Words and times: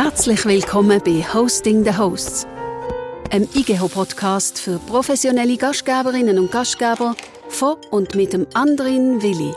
Herzlich 0.00 0.44
willkommen 0.44 1.02
bei 1.04 1.24
Hosting 1.34 1.82
the 1.82 1.92
Hosts, 1.92 2.46
einem 3.32 3.48
IGEHO-Podcast 3.52 4.60
für 4.60 4.78
professionelle 4.78 5.56
Gastgeberinnen 5.56 6.38
und 6.38 6.52
Gastgeber 6.52 7.16
von 7.48 7.78
und 7.90 8.14
mit 8.14 8.32
dem 8.32 8.46
Andrin 8.54 9.20
Willi. 9.20 9.52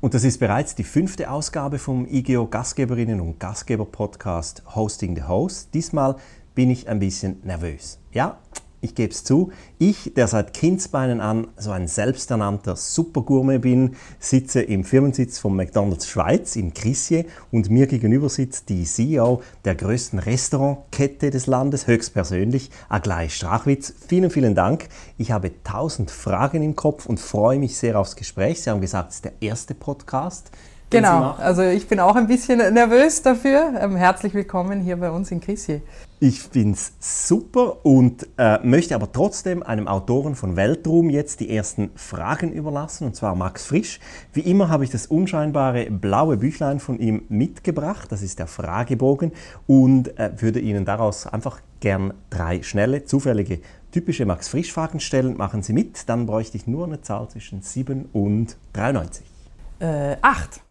Und 0.00 0.14
das 0.14 0.24
ist 0.24 0.40
bereits 0.40 0.74
die 0.74 0.82
fünfte 0.82 1.30
Ausgabe 1.30 1.78
vom 1.78 2.04
IGEO 2.08 2.48
Gastgeberinnen 2.48 3.20
und 3.20 3.38
Gastgeber 3.38 3.84
Podcast 3.84 4.64
Hosting 4.74 5.14
the 5.14 5.22
Host. 5.22 5.72
Diesmal 5.72 6.16
bin 6.56 6.68
ich 6.68 6.88
ein 6.88 6.98
bisschen 6.98 7.40
nervös. 7.44 8.00
Ja, 8.10 8.40
ich 8.80 8.94
gebe 8.94 9.12
es 9.12 9.24
zu, 9.24 9.50
ich, 9.78 10.12
der 10.14 10.28
seit 10.28 10.54
Kindsbeinen 10.54 11.20
an 11.20 11.48
so 11.56 11.70
ein 11.70 11.88
selbsternannter 11.88 12.76
Supergourmet 12.76 13.62
bin, 13.62 13.96
sitze 14.18 14.62
im 14.62 14.84
Firmensitz 14.84 15.38
von 15.38 15.56
McDonald's 15.56 16.08
Schweiz 16.08 16.56
in 16.56 16.74
Crissier 16.74 17.24
und 17.50 17.70
mir 17.70 17.86
gegenüber 17.86 18.28
sitzt 18.28 18.68
die 18.68 18.84
CEO 18.84 19.42
der 19.64 19.74
größten 19.74 20.18
Restaurantkette 20.18 21.30
des 21.30 21.46
Landes, 21.46 21.86
höchstpersönlich, 21.86 22.70
Aglai 22.88 23.28
Strachwitz. 23.28 23.94
Vielen, 24.06 24.30
vielen 24.30 24.54
Dank. 24.54 24.88
Ich 25.18 25.32
habe 25.32 25.50
tausend 25.64 26.10
Fragen 26.10 26.62
im 26.62 26.76
Kopf 26.76 27.06
und 27.06 27.18
freue 27.18 27.58
mich 27.58 27.76
sehr 27.76 27.98
aufs 27.98 28.16
Gespräch. 28.16 28.62
Sie 28.62 28.70
haben 28.70 28.80
gesagt, 28.80 29.10
es 29.10 29.16
ist 29.16 29.24
der 29.24 29.32
erste 29.40 29.74
Podcast. 29.74 30.50
Genau, 30.90 31.34
also 31.38 31.62
ich 31.62 31.88
bin 31.88 31.98
auch 31.98 32.14
ein 32.14 32.28
bisschen 32.28 32.58
nervös 32.72 33.20
dafür. 33.20 33.74
Ähm, 33.80 33.96
herzlich 33.96 34.34
willkommen 34.34 34.80
hier 34.80 34.96
bei 34.96 35.10
uns 35.10 35.32
in 35.32 35.40
Crissier. 35.40 35.80
Ich 36.18 36.40
finde 36.40 36.78
es 36.78 36.94
super 37.28 37.84
und 37.84 38.26
äh, 38.38 38.58
möchte 38.64 38.94
aber 38.94 39.12
trotzdem 39.12 39.62
einem 39.62 39.86
Autoren 39.86 40.34
von 40.34 40.56
Weltruhm 40.56 41.10
jetzt 41.10 41.40
die 41.40 41.54
ersten 41.54 41.90
Fragen 41.94 42.52
überlassen, 42.52 43.06
und 43.06 43.14
zwar 43.14 43.34
Max 43.34 43.66
Frisch. 43.66 44.00
Wie 44.32 44.40
immer 44.40 44.70
habe 44.70 44.84
ich 44.84 44.90
das 44.90 45.08
unscheinbare 45.08 45.90
blaue 45.90 46.38
Büchlein 46.38 46.80
von 46.80 46.98
ihm 46.98 47.24
mitgebracht, 47.28 48.10
das 48.10 48.22
ist 48.22 48.38
der 48.38 48.46
Fragebogen, 48.46 49.32
und 49.66 50.18
äh, 50.18 50.32
würde 50.40 50.58
Ihnen 50.60 50.86
daraus 50.86 51.26
einfach 51.26 51.60
gern 51.80 52.14
drei 52.30 52.62
schnelle, 52.62 53.04
zufällige, 53.04 53.60
typische 53.92 54.24
Max 54.24 54.48
Frisch-Fragen 54.48 55.00
stellen. 55.00 55.36
Machen 55.36 55.62
Sie 55.62 55.74
mit, 55.74 56.08
dann 56.08 56.24
bräuchte 56.24 56.56
ich 56.56 56.66
nur 56.66 56.86
eine 56.86 57.02
Zahl 57.02 57.28
zwischen 57.28 57.60
7 57.60 58.08
und 58.14 58.56
93. 58.72 59.26
Äh, 59.80 60.16
acht. 60.22 60.62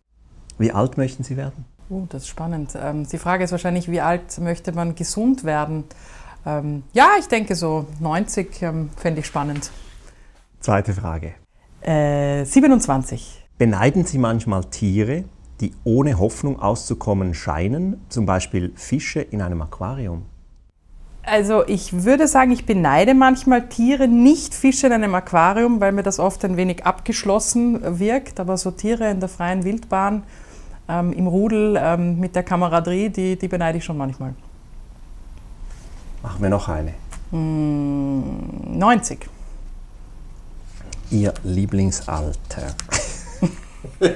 Wie 0.57 0.71
alt 0.71 0.97
möchten 0.97 1.23
Sie 1.23 1.37
werden? 1.37 1.65
Uh, 1.89 2.05
das 2.09 2.23
ist 2.23 2.29
spannend. 2.29 2.77
Ähm, 2.81 3.07
die 3.07 3.17
Frage 3.17 3.43
ist 3.43 3.51
wahrscheinlich, 3.51 3.89
wie 3.89 4.01
alt 4.01 4.39
möchte 4.39 4.71
man 4.71 4.95
gesund 4.95 5.43
werden? 5.43 5.83
Ähm, 6.45 6.83
ja, 6.93 7.09
ich 7.19 7.27
denke 7.27 7.55
so 7.55 7.87
90 7.99 8.61
ähm, 8.61 8.89
fände 8.95 9.19
ich 9.19 9.27
spannend. 9.27 9.71
Zweite 10.59 10.93
Frage. 10.93 11.33
Äh, 11.81 12.43
27. 12.45 13.45
Beneiden 13.57 14.05
Sie 14.05 14.17
manchmal 14.17 14.65
Tiere, 14.65 15.25
die 15.61 15.73
ohne 15.83 16.19
Hoffnung 16.19 16.59
auszukommen 16.59 17.33
scheinen, 17.33 18.01
zum 18.09 18.25
Beispiel 18.25 18.73
Fische 18.75 19.21
in 19.21 19.41
einem 19.41 19.61
Aquarium? 19.61 20.25
Also 21.23 21.65
ich 21.65 22.03
würde 22.03 22.27
sagen, 22.27 22.51
ich 22.51 22.65
beneide 22.65 23.15
manchmal 23.15 23.67
Tiere, 23.67 24.07
nicht 24.07 24.53
Fische 24.53 24.87
in 24.87 24.93
einem 24.93 25.15
Aquarium, 25.15 25.81
weil 25.81 25.91
mir 25.91 26.03
das 26.03 26.19
oft 26.19 26.43
ein 26.45 26.57
wenig 26.57 26.85
abgeschlossen 26.85 27.99
wirkt, 27.99 28.39
aber 28.39 28.57
so 28.57 28.69
Tiere 28.71 29.09
in 29.09 29.19
der 29.19 29.29
freien 29.29 29.63
Wildbahn 29.63 30.23
ähm, 30.87 31.13
im 31.13 31.27
Rudel 31.27 31.77
ähm, 31.79 32.19
mit 32.19 32.35
der 32.35 32.43
Kameraderie, 32.43 33.09
die, 33.09 33.37
die 33.37 33.47
beneide 33.47 33.77
ich 33.77 33.85
schon 33.85 33.97
manchmal. 33.97 34.33
Machen 36.21 36.41
wir 36.41 36.49
noch 36.49 36.67
eine. 36.69 36.93
Mm, 37.31 38.77
90. 38.77 39.27
Ihr 41.11 41.33
Lieblingsalter. 41.43 42.75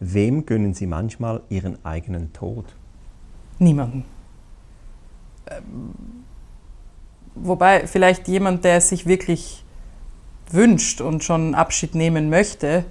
Wem 0.00 0.44
gönnen 0.44 0.74
Sie 0.74 0.86
manchmal 0.86 1.40
Ihren 1.48 1.82
eigenen 1.84 2.32
Tod? 2.32 2.66
Niemanden. 3.58 4.04
Ähm, 5.46 5.94
wobei 7.34 7.86
vielleicht 7.86 8.28
jemand, 8.28 8.64
der 8.64 8.76
es 8.76 8.90
sich 8.90 9.06
wirklich 9.06 9.64
wünscht 10.50 11.00
und 11.00 11.24
schon 11.24 11.54
Abschied 11.54 11.94
nehmen 11.94 12.28
möchte, 12.28 12.84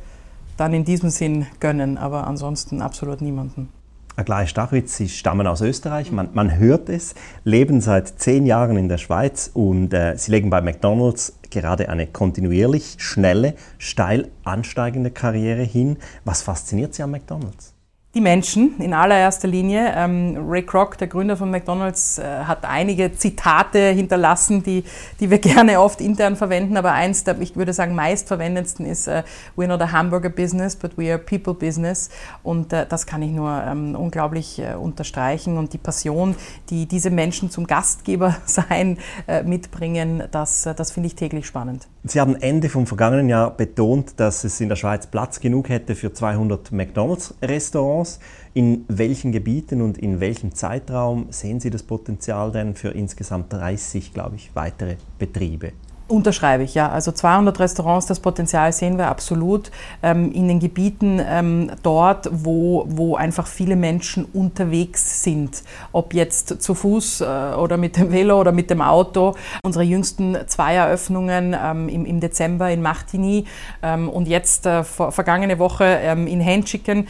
dann 0.57 0.73
in 0.73 0.85
diesem 0.85 1.09
Sinn 1.09 1.47
gönnen, 1.59 1.97
aber 1.97 2.27
ansonsten 2.27 2.81
absolut 2.81 3.21
niemanden. 3.21 3.69
Aglai 4.15 4.45
Stachwitz, 4.45 4.95
Sie 4.95 5.09
stammen 5.09 5.47
aus 5.47 5.61
Österreich, 5.61 6.11
man, 6.11 6.29
man, 6.33 6.57
hört 6.57 6.87
es, 6.87 7.15
leben 7.43 7.81
seit 7.81 8.19
zehn 8.19 8.45
Jahren 8.45 8.77
in 8.77 8.87
der 8.87 8.99
Schweiz 8.99 9.49
und 9.53 9.91
äh, 9.91 10.15
Sie 10.17 10.29
legen 10.29 10.51
bei 10.51 10.61
McDonald's 10.61 11.33
gerade 11.49 11.89
eine 11.89 12.05
kontinuierlich 12.05 12.97
schnelle, 12.99 13.55
steil 13.79 14.29
ansteigende 14.43 15.09
Karriere 15.09 15.63
hin. 15.63 15.97
Was 16.25 16.43
fasziniert 16.43 16.93
Sie 16.93 17.01
an 17.01 17.09
McDonald's? 17.09 17.73
Die 18.15 18.21
Menschen 18.21 18.79
in 18.79 18.93
allererster 18.93 19.47
Linie. 19.47 19.91
Ähm, 19.95 20.37
Ray 20.47 20.61
Kroc, 20.61 20.97
der 20.99 21.07
Gründer 21.07 21.35
von 21.35 21.49
McDonald's, 21.49 22.19
äh, 22.19 22.23
hat 22.23 22.63
einige 22.63 23.11
Zitate 23.13 23.89
hinterlassen, 23.89 24.61
die, 24.61 24.83
die 25.19 25.31
wir 25.31 25.39
gerne 25.39 25.79
oft 25.79 25.99
intern 25.99 26.35
verwenden, 26.35 26.77
aber 26.77 26.91
eins 26.91 27.23
der, 27.23 27.39
ich 27.41 27.55
würde 27.55 27.73
sagen, 27.73 27.95
meistverwendetsten 27.95 28.85
ist 28.85 29.07
äh, 29.07 29.23
We're 29.57 29.67
not 29.67 29.81
a 29.81 29.91
hamburger 29.91 30.29
business, 30.29 30.75
but 30.75 30.95
we 30.95 31.09
are 31.09 31.17
people 31.17 31.55
business. 31.55 32.09
Und 32.43 32.71
äh, 32.71 32.85
das 32.87 33.07
kann 33.07 33.23
ich 33.23 33.31
nur 33.31 33.63
ähm, 33.65 33.95
unglaublich 33.95 34.61
unterstreichen. 34.79 35.57
Und 35.57 35.73
die 35.73 35.77
Passion, 35.77 36.35
die 36.69 36.85
diese 36.85 37.09
Menschen 37.09 37.49
zum 37.49 37.65
Gastgeber 37.67 38.37
sein 38.45 38.97
mitbringen, 39.45 40.23
das, 40.31 40.67
das 40.75 40.91
finde 40.91 41.07
ich 41.07 41.15
täglich 41.15 41.45
spannend. 41.45 41.87
Sie 42.03 42.19
haben 42.19 42.35
Ende 42.35 42.69
vom 42.69 42.85
vergangenen 42.85 43.29
Jahr 43.29 43.51
betont, 43.51 44.19
dass 44.19 44.43
es 44.43 44.59
in 44.59 44.69
der 44.69 44.75
Schweiz 44.75 45.07
Platz 45.07 45.39
genug 45.39 45.69
hätte 45.69 45.95
für 45.95 46.13
200 46.13 46.71
McDonald's-Restaurants. 46.71 48.02
Restaurants. 48.03 48.19
In 48.53 48.85
welchen 48.87 49.31
Gebieten 49.31 49.81
und 49.81 49.97
in 49.97 50.19
welchem 50.19 50.53
Zeitraum 50.53 51.27
sehen 51.31 51.59
Sie 51.59 51.69
das 51.69 51.83
Potenzial 51.83 52.51
denn 52.51 52.75
für 52.75 52.89
insgesamt 52.89 53.51
30, 53.51 54.13
glaube 54.13 54.35
ich, 54.35 54.51
weitere 54.53 54.97
Betriebe? 55.17 55.71
Unterschreibe 56.13 56.61
ich, 56.61 56.75
ja. 56.75 56.89
Also 56.89 57.11
200 57.11 57.59
Restaurants, 57.59 58.05
das 58.05 58.19
Potenzial 58.19 58.71
sehen 58.71 58.99
wir 58.99 59.07
absolut 59.07 59.71
ähm, 60.03 60.31
in 60.31 60.47
den 60.47 60.59
Gebieten 60.59 61.19
ähm, 61.27 61.71
dort, 61.81 62.29
wo, 62.31 62.85
wo 62.87 63.15
einfach 63.15 63.47
viele 63.47 63.75
Menschen 63.75 64.25
unterwegs 64.25 65.23
sind. 65.23 65.63
Ob 65.91 66.13
jetzt 66.13 66.61
zu 66.61 66.75
Fuß 66.75 67.21
äh, 67.21 67.25
oder 67.57 67.77
mit 67.77 67.97
dem 67.97 68.11
Velo 68.11 68.39
oder 68.39 68.51
mit 68.51 68.69
dem 68.69 68.83
Auto. 68.83 69.33
Unsere 69.63 69.83
jüngsten 69.83 70.37
zwei 70.45 70.75
Eröffnungen 70.75 71.55
ähm, 71.59 71.89
im, 71.89 72.05
im 72.05 72.19
Dezember 72.19 72.69
in 72.69 72.83
Martigny 72.83 73.45
ähm, 73.81 74.07
und 74.07 74.27
jetzt 74.27 74.67
äh, 74.67 74.83
vor, 74.83 75.11
vergangene 75.11 75.57
Woche 75.57 75.85
ähm, 75.85 76.27
in 76.27 76.45
Handschicken 76.45 77.07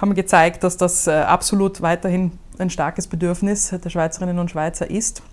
haben 0.00 0.14
gezeigt, 0.14 0.62
dass 0.62 0.76
das 0.76 1.08
äh, 1.08 1.10
absolut 1.10 1.82
weiterhin 1.82 2.38
ein 2.58 2.70
starkes 2.70 3.08
Bedürfnis 3.08 3.74
der 3.82 3.90
Schweizerinnen 3.90 4.38
und 4.38 4.52
Schweizer 4.52 4.88
ist. 4.88 5.24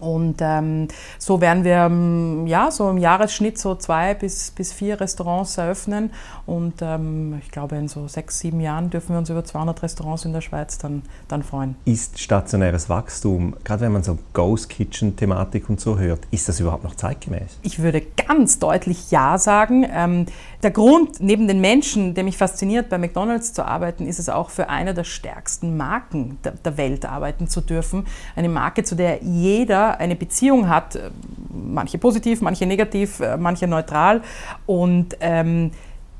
Und 0.00 0.36
ähm, 0.40 0.88
so 1.18 1.40
werden 1.40 1.64
wir 1.64 1.76
ähm, 1.76 2.46
ja, 2.46 2.70
so 2.70 2.90
im 2.90 2.98
Jahresschnitt 2.98 3.58
so 3.58 3.74
zwei 3.74 4.14
bis, 4.14 4.50
bis 4.50 4.72
vier 4.72 5.00
Restaurants 5.00 5.58
eröffnen. 5.58 6.10
Und 6.46 6.74
ähm, 6.80 7.38
ich 7.42 7.50
glaube, 7.50 7.76
in 7.76 7.88
so 7.88 8.08
sechs, 8.08 8.40
sieben 8.40 8.60
Jahren 8.60 8.90
dürfen 8.90 9.10
wir 9.10 9.18
uns 9.18 9.30
über 9.30 9.44
200 9.44 9.82
Restaurants 9.82 10.24
in 10.24 10.32
der 10.32 10.40
Schweiz 10.40 10.78
dann, 10.78 11.02
dann 11.28 11.42
freuen. 11.42 11.76
Ist 11.84 12.18
stationäres 12.18 12.88
Wachstum, 12.88 13.54
gerade 13.64 13.82
wenn 13.82 13.92
man 13.92 14.02
so 14.02 14.18
Ghost 14.32 14.68
Kitchen-Thematik 14.68 15.68
und 15.68 15.80
so 15.80 15.98
hört, 15.98 16.20
ist 16.30 16.48
das 16.48 16.60
überhaupt 16.60 16.84
noch 16.84 16.94
zeitgemäß? 16.94 17.58
Ich 17.62 17.80
würde 17.80 18.00
ganz 18.00 18.58
deutlich 18.58 19.10
Ja 19.10 19.38
sagen. 19.38 19.86
Ähm, 19.92 20.26
der 20.62 20.70
Grund, 20.70 21.20
neben 21.20 21.48
den 21.48 21.60
Menschen, 21.60 22.14
der 22.14 22.22
mich 22.22 22.36
fasziniert, 22.36 22.90
bei 22.90 22.98
McDonalds 22.98 23.54
zu 23.54 23.64
arbeiten, 23.64 24.06
ist 24.06 24.18
es 24.18 24.28
auch 24.28 24.50
für 24.50 24.68
eine 24.68 24.92
der 24.92 25.04
stärksten 25.04 25.76
Marken 25.76 26.38
der, 26.44 26.76
Welt 26.76 27.06
arbeiten 27.06 27.48
zu 27.48 27.60
dürfen. 27.60 28.06
Eine 28.36 28.48
Marke, 28.48 28.84
zu 28.84 28.94
der 28.94 29.22
jeder 29.22 29.98
eine 29.98 30.16
Beziehung 30.16 30.68
hat, 30.68 30.96
äh, 30.96 31.10
manche 31.48 31.98
positiv, 31.98 32.42
manche 32.42 32.66
negativ, 32.66 33.20
äh, 33.20 33.36
manche 33.38 33.66
neutral. 33.66 34.22
Und 34.66 35.16
ähm, 35.20 35.70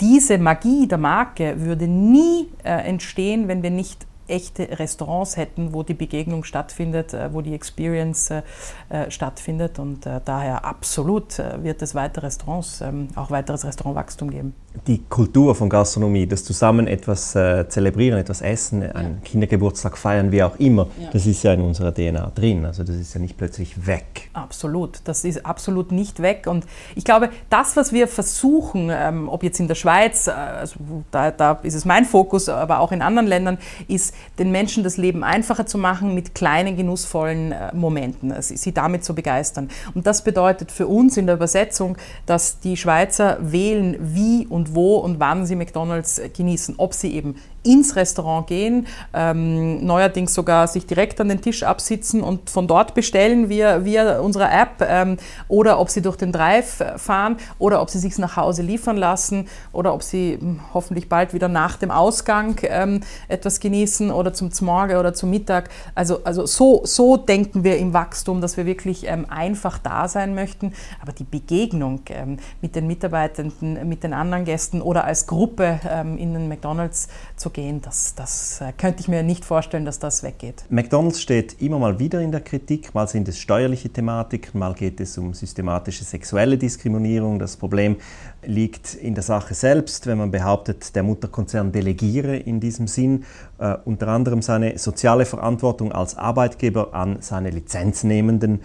diese 0.00 0.38
Magie 0.38 0.88
der 0.88 0.98
Marke 0.98 1.60
würde 1.60 1.86
nie 1.86 2.48
äh, 2.64 2.70
entstehen, 2.88 3.46
wenn 3.46 3.62
wir 3.62 3.70
nicht 3.70 4.06
echte 4.30 4.78
Restaurants 4.78 5.36
hätten, 5.36 5.72
wo 5.72 5.82
die 5.82 5.94
Begegnung 5.94 6.44
stattfindet, 6.44 7.12
äh, 7.12 7.32
wo 7.32 7.40
die 7.40 7.54
Experience 7.54 8.30
äh, 8.30 8.42
äh, 8.88 9.10
stattfindet. 9.10 9.78
Und 9.78 10.06
daher 10.24 10.64
absolut 10.64 11.38
wird 11.38 11.82
es 11.82 11.94
weitere 11.94 12.26
Restaurants, 12.26 12.80
ähm, 12.80 13.08
auch 13.16 13.30
weiteres 13.30 13.64
Restaurantwachstum 13.64 14.30
geben. 14.30 14.54
Die 14.86 15.02
Kultur 15.08 15.54
von 15.54 15.68
Gastronomie, 15.68 16.26
das 16.26 16.44
Zusammen 16.44 16.86
etwas 16.86 17.32
zelebrieren, 17.32 18.18
etwas 18.18 18.40
essen, 18.40 18.82
einen 18.82 19.14
ja. 19.14 19.20
Kindergeburtstag 19.24 19.98
feiern, 19.98 20.30
wie 20.30 20.42
auch 20.42 20.56
immer, 20.58 20.86
ja. 21.00 21.10
das 21.12 21.26
ist 21.26 21.42
ja 21.42 21.52
in 21.52 21.60
unserer 21.60 21.92
DNA 21.92 22.32
drin. 22.34 22.64
Also 22.64 22.84
das 22.84 22.96
ist 22.96 23.12
ja 23.14 23.20
nicht 23.20 23.36
plötzlich 23.36 23.86
weg. 23.86 24.30
Absolut, 24.32 25.00
das 25.04 25.24
ist 25.24 25.44
absolut 25.44 25.90
nicht 25.90 26.22
weg. 26.22 26.46
Und 26.46 26.66
ich 26.94 27.04
glaube, 27.04 27.30
das, 27.48 27.76
was 27.76 27.92
wir 27.92 28.06
versuchen, 28.06 28.90
ähm, 28.92 29.28
ob 29.28 29.42
jetzt 29.42 29.58
in 29.58 29.66
der 29.66 29.74
Schweiz, 29.74 30.28
also 30.28 30.76
da, 31.10 31.30
da 31.30 31.52
ist 31.62 31.74
es 31.74 31.84
mein 31.84 32.04
Fokus, 32.04 32.48
aber 32.48 32.78
auch 32.78 32.92
in 32.92 33.02
anderen 33.02 33.26
Ländern, 33.26 33.58
ist 33.88 34.14
den 34.38 34.52
Menschen 34.52 34.84
das 34.84 34.96
Leben 34.96 35.24
einfacher 35.24 35.66
zu 35.66 35.78
machen 35.78 36.14
mit 36.14 36.34
kleinen, 36.34 36.76
genussvollen 36.76 37.52
äh, 37.52 37.74
Momenten, 37.74 38.32
also 38.32 38.54
sie 38.54 38.72
damit 38.72 39.04
zu 39.04 39.14
begeistern. 39.14 39.68
Und 39.94 40.06
das 40.06 40.22
bedeutet 40.22 40.70
für 40.70 40.86
uns 40.86 41.16
in 41.16 41.26
der 41.26 41.36
Übersetzung, 41.36 41.96
dass 42.26 42.60
die 42.60 42.76
Schweizer 42.76 43.38
wählen, 43.40 43.96
wie 44.00 44.46
und 44.46 44.59
und 44.60 44.74
wo 44.74 44.96
und 44.98 45.20
wann 45.20 45.46
sie 45.46 45.56
McDonald's 45.56 46.20
genießen. 46.36 46.74
Ob 46.76 46.92
sie 46.92 47.14
eben 47.14 47.36
ins 47.62 47.96
Restaurant 47.96 48.46
gehen, 48.46 48.86
ähm, 49.12 49.84
neuerdings 49.84 50.34
sogar 50.34 50.66
sich 50.68 50.86
direkt 50.86 51.20
an 51.20 51.28
den 51.28 51.40
Tisch 51.40 51.62
absitzen 51.62 52.22
und 52.22 52.48
von 52.48 52.66
dort 52.66 52.94
bestellen 52.94 53.48
via, 53.48 53.84
via 53.84 54.20
unserer 54.20 54.52
App 54.52 54.86
ähm, 54.86 55.16
oder 55.48 55.78
ob 55.78 55.90
sie 55.90 56.02
durch 56.02 56.16
den 56.16 56.32
Drive 56.32 56.82
fahren 56.96 57.36
oder 57.58 57.82
ob 57.82 57.90
sie 57.90 57.98
sich 57.98 58.16
nach 58.18 58.36
Hause 58.36 58.62
liefern 58.62 58.96
lassen 58.96 59.48
oder 59.72 59.92
ob 59.94 60.02
sie 60.02 60.38
hm, 60.40 60.60
hoffentlich 60.72 61.08
bald 61.08 61.34
wieder 61.34 61.48
nach 61.48 61.76
dem 61.76 61.90
Ausgang 61.90 62.56
ähm, 62.62 63.00
etwas 63.28 63.60
genießen 63.60 64.10
oder 64.10 64.32
zum 64.32 64.50
Morgen 64.60 64.96
oder 64.96 65.14
zum 65.14 65.30
Mittag. 65.30 65.70
Also, 65.94 66.22
also 66.24 66.46
so, 66.46 66.82
so 66.84 67.16
denken 67.16 67.64
wir 67.64 67.78
im 67.78 67.92
Wachstum, 67.92 68.40
dass 68.40 68.56
wir 68.56 68.66
wirklich 68.66 69.06
ähm, 69.06 69.26
einfach 69.28 69.78
da 69.78 70.08
sein 70.08 70.34
möchten. 70.34 70.72
Aber 71.00 71.12
die 71.12 71.24
Begegnung 71.24 72.00
ähm, 72.08 72.38
mit 72.60 72.74
den 72.74 72.86
Mitarbeitenden, 72.86 73.88
mit 73.88 74.02
den 74.02 74.12
anderen 74.12 74.44
Gästen 74.44 74.82
oder 74.82 75.04
als 75.04 75.26
Gruppe 75.26 75.80
ähm, 75.88 76.18
in 76.18 76.32
den 76.32 76.48
McDonalds 76.48 77.08
zu 77.36 77.49
gehen, 77.52 77.80
das, 77.80 78.14
das 78.14 78.60
äh, 78.60 78.72
könnte 78.72 79.00
ich 79.00 79.08
mir 79.08 79.22
nicht 79.22 79.44
vorstellen, 79.44 79.84
dass 79.84 79.98
das 79.98 80.22
weggeht. 80.22 80.64
McDonald's 80.70 81.20
steht 81.20 81.60
immer 81.60 81.78
mal 81.78 81.98
wieder 81.98 82.20
in 82.20 82.32
der 82.32 82.40
Kritik. 82.40 82.94
Mal 82.94 83.08
sind 83.08 83.28
es 83.28 83.38
steuerliche 83.38 83.90
Thematiken, 83.90 84.58
mal 84.58 84.74
geht 84.74 85.00
es 85.00 85.18
um 85.18 85.34
systematische 85.34 86.04
sexuelle 86.04 86.56
Diskriminierung. 86.58 87.38
Das 87.38 87.56
Problem 87.56 87.96
liegt 88.42 88.94
in 88.94 89.14
der 89.14 89.22
Sache 89.22 89.54
selbst, 89.54 90.06
wenn 90.06 90.18
man 90.18 90.30
behauptet, 90.30 90.94
der 90.94 91.02
Mutterkonzern 91.02 91.72
delegiere 91.72 92.36
in 92.36 92.60
diesem 92.60 92.86
Sinn 92.86 93.24
äh, 93.58 93.76
unter 93.84 94.08
anderem 94.08 94.42
seine 94.42 94.78
soziale 94.78 95.24
Verantwortung 95.24 95.92
als 95.92 96.16
Arbeitgeber 96.16 96.94
an 96.94 97.18
seine 97.20 97.50
Lizenznehmenden. 97.50 98.60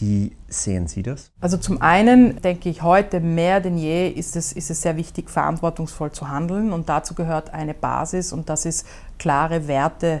Wie 0.00 0.36
sehen 0.46 0.86
Sie 0.86 1.02
das? 1.02 1.32
Also 1.40 1.56
zum 1.56 1.82
einen 1.82 2.40
denke 2.40 2.68
ich, 2.68 2.82
heute 2.82 3.18
mehr 3.18 3.60
denn 3.60 3.76
je 3.76 4.08
ist 4.08 4.36
es, 4.36 4.52
ist 4.52 4.70
es 4.70 4.82
sehr 4.82 4.96
wichtig, 4.96 5.28
verantwortungsvoll 5.28 6.12
zu 6.12 6.28
handeln. 6.28 6.72
Und 6.72 6.88
dazu 6.88 7.14
gehört 7.14 7.52
eine 7.52 7.74
Basis 7.74 8.32
und 8.32 8.48
das 8.48 8.64
ist 8.64 8.86
klare 9.18 9.66
Werte 9.66 10.20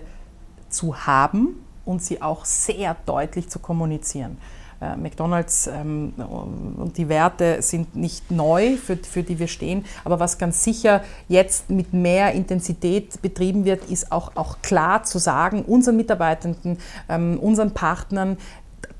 zu 0.68 1.06
haben 1.06 1.64
und 1.84 2.02
sie 2.02 2.20
auch 2.20 2.44
sehr 2.44 2.96
deutlich 3.06 3.48
zu 3.48 3.60
kommunizieren. 3.60 4.38
Äh, 4.80 4.96
McDonald's 4.96 5.66
ähm, 5.66 6.12
und 6.16 6.96
die 6.98 7.08
Werte 7.08 7.62
sind 7.62 7.96
nicht 7.96 8.30
neu, 8.30 8.76
für, 8.76 8.96
für 8.96 9.22
die 9.22 9.38
wir 9.38 9.48
stehen. 9.48 9.84
Aber 10.04 10.20
was 10.20 10.38
ganz 10.38 10.62
sicher 10.62 11.02
jetzt 11.28 11.70
mit 11.70 11.92
mehr 11.92 12.32
Intensität 12.32 13.20
betrieben 13.22 13.64
wird, 13.64 13.90
ist 13.90 14.12
auch, 14.12 14.32
auch 14.36 14.60
klar 14.62 15.04
zu 15.04 15.18
sagen, 15.18 15.62
unseren 15.62 15.96
Mitarbeitenden, 15.96 16.78
ähm, 17.08 17.38
unseren 17.40 17.72
Partnern, 17.74 18.38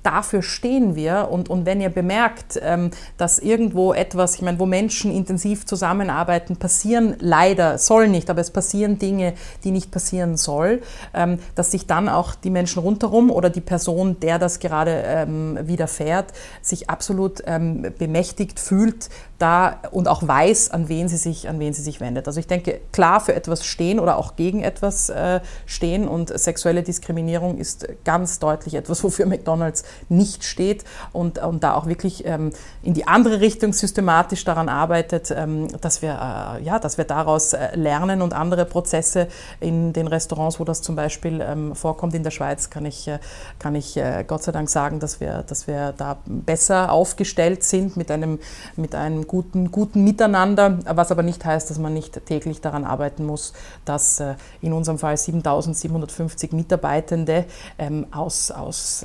dafür 0.08 0.42
stehen 0.42 0.96
wir. 0.96 1.28
Und, 1.30 1.50
und 1.50 1.66
wenn 1.66 1.82
ihr 1.82 1.90
bemerkt, 1.90 2.58
ähm, 2.62 2.90
dass 3.18 3.38
irgendwo 3.38 3.92
etwas, 3.92 4.36
ich 4.36 4.42
meine, 4.42 4.58
wo 4.58 4.64
Menschen 4.64 5.14
intensiv 5.14 5.66
zusammenarbeiten, 5.66 6.56
passieren 6.56 7.16
leider, 7.20 7.76
soll 7.76 8.08
nicht, 8.08 8.30
aber 8.30 8.40
es 8.40 8.50
passieren 8.50 8.98
Dinge, 8.98 9.34
die 9.64 9.70
nicht 9.70 9.90
passieren 9.90 10.38
soll, 10.38 10.80
ähm, 11.12 11.38
dass 11.54 11.72
sich 11.72 11.86
dann 11.86 12.08
auch 12.08 12.34
die 12.34 12.50
Menschen 12.50 12.82
rundherum 12.82 13.30
oder 13.30 13.50
die 13.50 13.60
Person, 13.60 14.18
der 14.20 14.38
das 14.38 14.60
gerade 14.60 15.02
ähm, 15.04 15.58
widerfährt, 15.62 16.32
sich 16.62 16.88
absolut 16.88 17.42
ähm, 17.46 17.92
bemächtigt 17.98 18.58
fühlt, 18.58 19.10
da 19.38 19.80
und 19.92 20.08
auch 20.08 20.26
weiß, 20.26 20.70
an 20.70 20.88
wen 20.88 21.08
sie 21.08 21.16
sich, 21.16 21.48
an 21.48 21.60
wen 21.60 21.72
sie 21.72 21.82
sich 21.82 22.00
wendet. 22.00 22.26
Also 22.26 22.40
ich 22.40 22.46
denke, 22.46 22.80
klar 22.92 23.20
für 23.20 23.34
etwas 23.34 23.64
stehen 23.64 24.00
oder 24.00 24.16
auch 24.18 24.36
gegen 24.36 24.62
etwas 24.62 25.10
äh, 25.10 25.40
stehen 25.64 26.08
und 26.08 26.36
sexuelle 26.36 26.82
Diskriminierung 26.82 27.58
ist 27.58 27.86
ganz 28.04 28.38
deutlich 28.40 28.74
etwas, 28.74 29.04
wofür 29.08 29.26
McDonald's 29.26 29.84
nicht 30.08 30.44
steht 30.44 30.84
und, 31.12 31.38
und 31.38 31.62
da 31.62 31.74
auch 31.74 31.86
wirklich 31.86 32.24
ähm, 32.26 32.52
in 32.82 32.94
die 32.94 33.06
andere 33.06 33.40
Richtung 33.40 33.72
systematisch 33.72 34.44
daran 34.44 34.68
arbeitet, 34.68 35.30
ähm, 35.30 35.68
dass 35.80 36.02
wir 36.02 36.10
äh, 36.10 36.62
ja, 36.62 36.78
dass 36.78 36.98
wir 36.98 37.04
daraus 37.04 37.52
äh, 37.52 37.74
lernen 37.76 38.22
und 38.22 38.32
andere 38.32 38.64
Prozesse 38.64 39.28
in 39.60 39.92
den 39.92 40.06
Restaurants, 40.06 40.60
wo 40.60 40.64
das 40.64 40.82
zum 40.82 40.96
Beispiel 40.96 41.40
ähm, 41.40 41.74
vorkommt. 41.74 42.14
In 42.14 42.22
der 42.22 42.30
Schweiz, 42.30 42.70
kann 42.70 42.86
ich, 42.86 43.08
äh, 43.08 43.18
kann 43.58 43.74
ich 43.74 43.96
äh, 43.96 44.24
Gott 44.26 44.42
sei 44.42 44.52
Dank 44.52 44.68
sagen, 44.68 45.00
dass 45.00 45.20
wir, 45.20 45.44
dass 45.46 45.66
wir 45.66 45.92
da 45.96 46.18
besser 46.26 46.92
aufgestellt 46.92 47.64
sind 47.64 47.96
mit 47.96 48.10
einem, 48.10 48.38
mit 48.76 48.94
einem 48.94 49.26
guten, 49.26 49.70
guten 49.70 50.04
Miteinander, 50.04 50.78
was 50.84 51.10
aber 51.10 51.22
nicht 51.22 51.44
heißt, 51.44 51.70
dass 51.70 51.78
man 51.78 51.94
nicht 51.94 52.24
täglich 52.26 52.60
daran 52.60 52.84
arbeiten 52.84 53.24
muss, 53.24 53.52
dass 53.84 54.20
äh, 54.20 54.34
in 54.60 54.72
unserem 54.72 54.98
Fall 54.98 55.16
7750 55.16 56.52
Mitarbeitende 56.52 57.44
ähm, 57.78 58.06
aus, 58.10 58.50
aus 58.50 59.04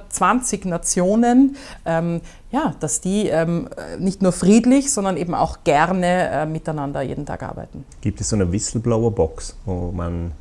120 0.00 0.64
äh, 0.64 0.68
Nationen, 0.68 1.56
ähm, 1.84 2.20
ja, 2.50 2.74
dass 2.80 3.00
die 3.00 3.28
ähm, 3.28 3.68
nicht 3.98 4.22
nur 4.22 4.32
friedlich, 4.32 4.92
sondern 4.92 5.16
eben 5.16 5.34
auch 5.34 5.58
gerne 5.64 6.30
äh, 6.30 6.46
miteinander 6.46 7.02
jeden 7.02 7.26
Tag 7.26 7.42
arbeiten. 7.42 7.84
Gibt 8.00 8.20
es 8.20 8.30
so 8.30 8.36
eine 8.36 8.50
Whistleblower-Box, 8.50 9.56
wo 9.64 9.92
man 9.92 10.32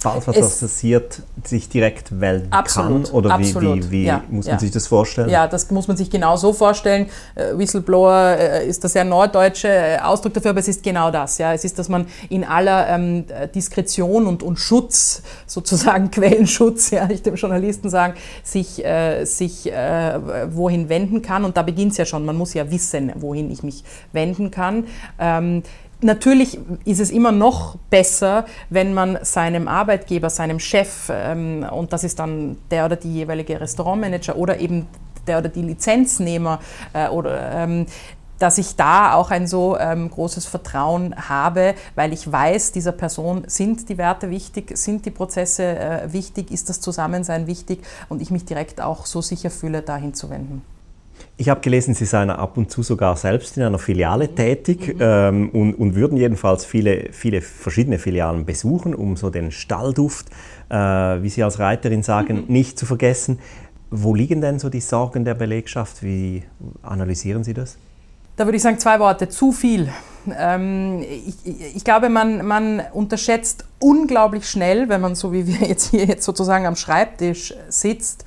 passiert, 0.00 1.22
sich 1.44 1.68
direkt 1.68 2.12
melden 2.12 2.52
absolut, 2.52 3.06
kann? 3.06 3.14
Oder 3.14 3.38
wie, 3.38 3.54
wie, 3.54 3.90
wie 3.90 4.04
ja, 4.04 4.22
muss 4.28 4.46
man 4.46 4.54
ja. 4.54 4.58
sich 4.58 4.70
das 4.70 4.86
vorstellen? 4.86 5.28
Ja, 5.28 5.46
das 5.46 5.70
muss 5.70 5.88
man 5.88 5.96
sich 5.96 6.10
genau 6.10 6.36
so 6.36 6.52
vorstellen. 6.52 7.08
Äh, 7.34 7.56
Whistleblower 7.56 8.36
äh, 8.38 8.68
ist 8.68 8.82
der 8.82 8.90
sehr 8.90 9.04
norddeutsche 9.04 9.68
äh, 9.68 9.98
Ausdruck 9.98 10.34
dafür, 10.34 10.50
aber 10.50 10.60
es 10.60 10.68
ist 10.68 10.82
genau 10.82 11.10
das. 11.10 11.38
Ja. 11.38 11.52
Es 11.52 11.64
ist, 11.64 11.78
dass 11.78 11.88
man 11.88 12.06
in 12.28 12.44
aller 12.44 12.88
ähm, 12.88 13.24
Diskretion 13.54 14.26
und, 14.26 14.42
und 14.42 14.58
Schutz, 14.58 15.22
sozusagen 15.46 16.10
Quellenschutz, 16.10 16.90
ja, 16.90 17.08
ich 17.10 17.22
dem 17.22 17.36
Journalisten 17.36 17.90
sagen, 17.90 18.14
sich, 18.42 18.84
äh, 18.84 19.24
sich 19.24 19.72
äh, 19.72 20.18
wohin 20.54 20.88
wenden 20.88 21.22
kann. 21.22 21.44
Und 21.44 21.56
da 21.56 21.62
beginnt 21.62 21.92
es 21.92 21.98
ja 21.98 22.04
schon. 22.04 22.24
Man 22.24 22.36
muss 22.36 22.54
ja 22.54 22.70
wissen, 22.70 23.12
wohin 23.16 23.50
ich 23.50 23.62
mich 23.62 23.84
wenden 24.12 24.50
kann. 24.50 24.86
Ähm, 25.18 25.62
Natürlich 26.02 26.58
ist 26.84 27.00
es 27.00 27.10
immer 27.10 27.32
noch 27.32 27.76
besser, 27.88 28.44
wenn 28.68 28.92
man 28.92 29.18
seinem 29.22 29.66
Arbeitgeber, 29.66 30.28
seinem 30.28 30.60
Chef, 30.60 31.10
ähm, 31.10 31.66
und 31.70 31.92
das 31.92 32.04
ist 32.04 32.18
dann 32.18 32.58
der 32.70 32.84
oder 32.84 32.96
die 32.96 33.12
jeweilige 33.12 33.58
Restaurantmanager 33.60 34.36
oder 34.36 34.60
eben 34.60 34.86
der 35.26 35.38
oder 35.38 35.48
die 35.48 35.62
Lizenznehmer 35.62 36.60
äh, 36.92 37.08
oder 37.08 37.50
ähm, 37.52 37.86
dass 38.38 38.58
ich 38.58 38.76
da 38.76 39.14
auch 39.14 39.30
ein 39.30 39.46
so 39.46 39.78
ähm, 39.78 40.10
großes 40.10 40.44
Vertrauen 40.44 41.14
habe, 41.28 41.74
weil 41.94 42.12
ich 42.12 42.30
weiß, 42.30 42.72
dieser 42.72 42.92
Person 42.92 43.44
sind 43.46 43.88
die 43.88 43.96
Werte 43.96 44.30
wichtig, 44.30 44.76
sind 44.76 45.06
die 45.06 45.10
Prozesse 45.10 45.64
äh, 45.64 46.12
wichtig, 46.12 46.50
ist 46.50 46.68
das 46.68 46.80
Zusammensein 46.82 47.46
wichtig 47.46 47.80
und 48.10 48.20
ich 48.20 48.30
mich 48.30 48.44
direkt 48.44 48.80
auch 48.80 49.06
so 49.06 49.22
sicher 49.22 49.50
fühle, 49.50 49.80
dahin 49.80 50.12
zu 50.12 50.28
wenden. 50.28 50.62
Ich 51.38 51.50
habe 51.50 51.60
gelesen, 51.60 51.92
Sie 51.92 52.06
seien 52.06 52.30
ab 52.30 52.56
und 52.56 52.70
zu 52.70 52.82
sogar 52.82 53.14
selbst 53.16 53.58
in 53.58 53.62
einer 53.62 53.78
Filiale 53.78 54.34
tätig 54.34 54.94
mhm. 54.94 55.00
ähm, 55.00 55.50
und, 55.50 55.74
und, 55.74 55.94
würden 55.94 56.16
jedenfalls 56.16 56.64
viele, 56.64 57.12
viele 57.12 57.42
verschiedene 57.42 57.98
Filialen 57.98 58.46
besuchen, 58.46 58.94
um 58.94 59.16
so 59.16 59.28
den 59.28 59.50
Stallduft, 59.50 60.28
äh, 60.70 60.76
wie 60.76 61.28
Sie 61.28 61.42
als 61.42 61.58
Reiterin 61.58 62.02
sagen, 62.02 62.44
mhm. 62.46 62.52
nicht 62.52 62.78
zu 62.78 62.86
vergessen. 62.86 63.38
Wo 63.90 64.14
liegen 64.14 64.40
denn 64.40 64.58
so 64.58 64.70
die 64.70 64.80
Sorgen 64.80 65.24
der 65.26 65.34
Belegschaft? 65.34 66.02
Wie 66.02 66.42
analysieren 66.82 67.44
Sie 67.44 67.52
das? 67.52 67.76
Da 68.36 68.44
würde 68.44 68.56
ich 68.56 68.62
sagen, 68.62 68.78
zwei 68.78 68.98
Worte. 68.98 69.28
Zu 69.28 69.52
viel. 69.52 69.88
Ähm, 70.38 71.02
ich, 71.02 71.76
ich, 71.76 71.84
glaube, 71.84 72.08
man, 72.08 72.46
man 72.46 72.82
unterschätzt 72.92 73.64
unglaublich 73.78 74.48
schnell, 74.48 74.88
wenn 74.88 75.00
man 75.00 75.14
so 75.14 75.32
wie 75.32 75.46
wir 75.46 75.68
jetzt 75.68 75.90
hier 75.90 76.06
jetzt 76.06 76.24
sozusagen 76.24 76.66
am 76.66 76.74
Schreibtisch 76.76 77.54
sitzt, 77.68 78.24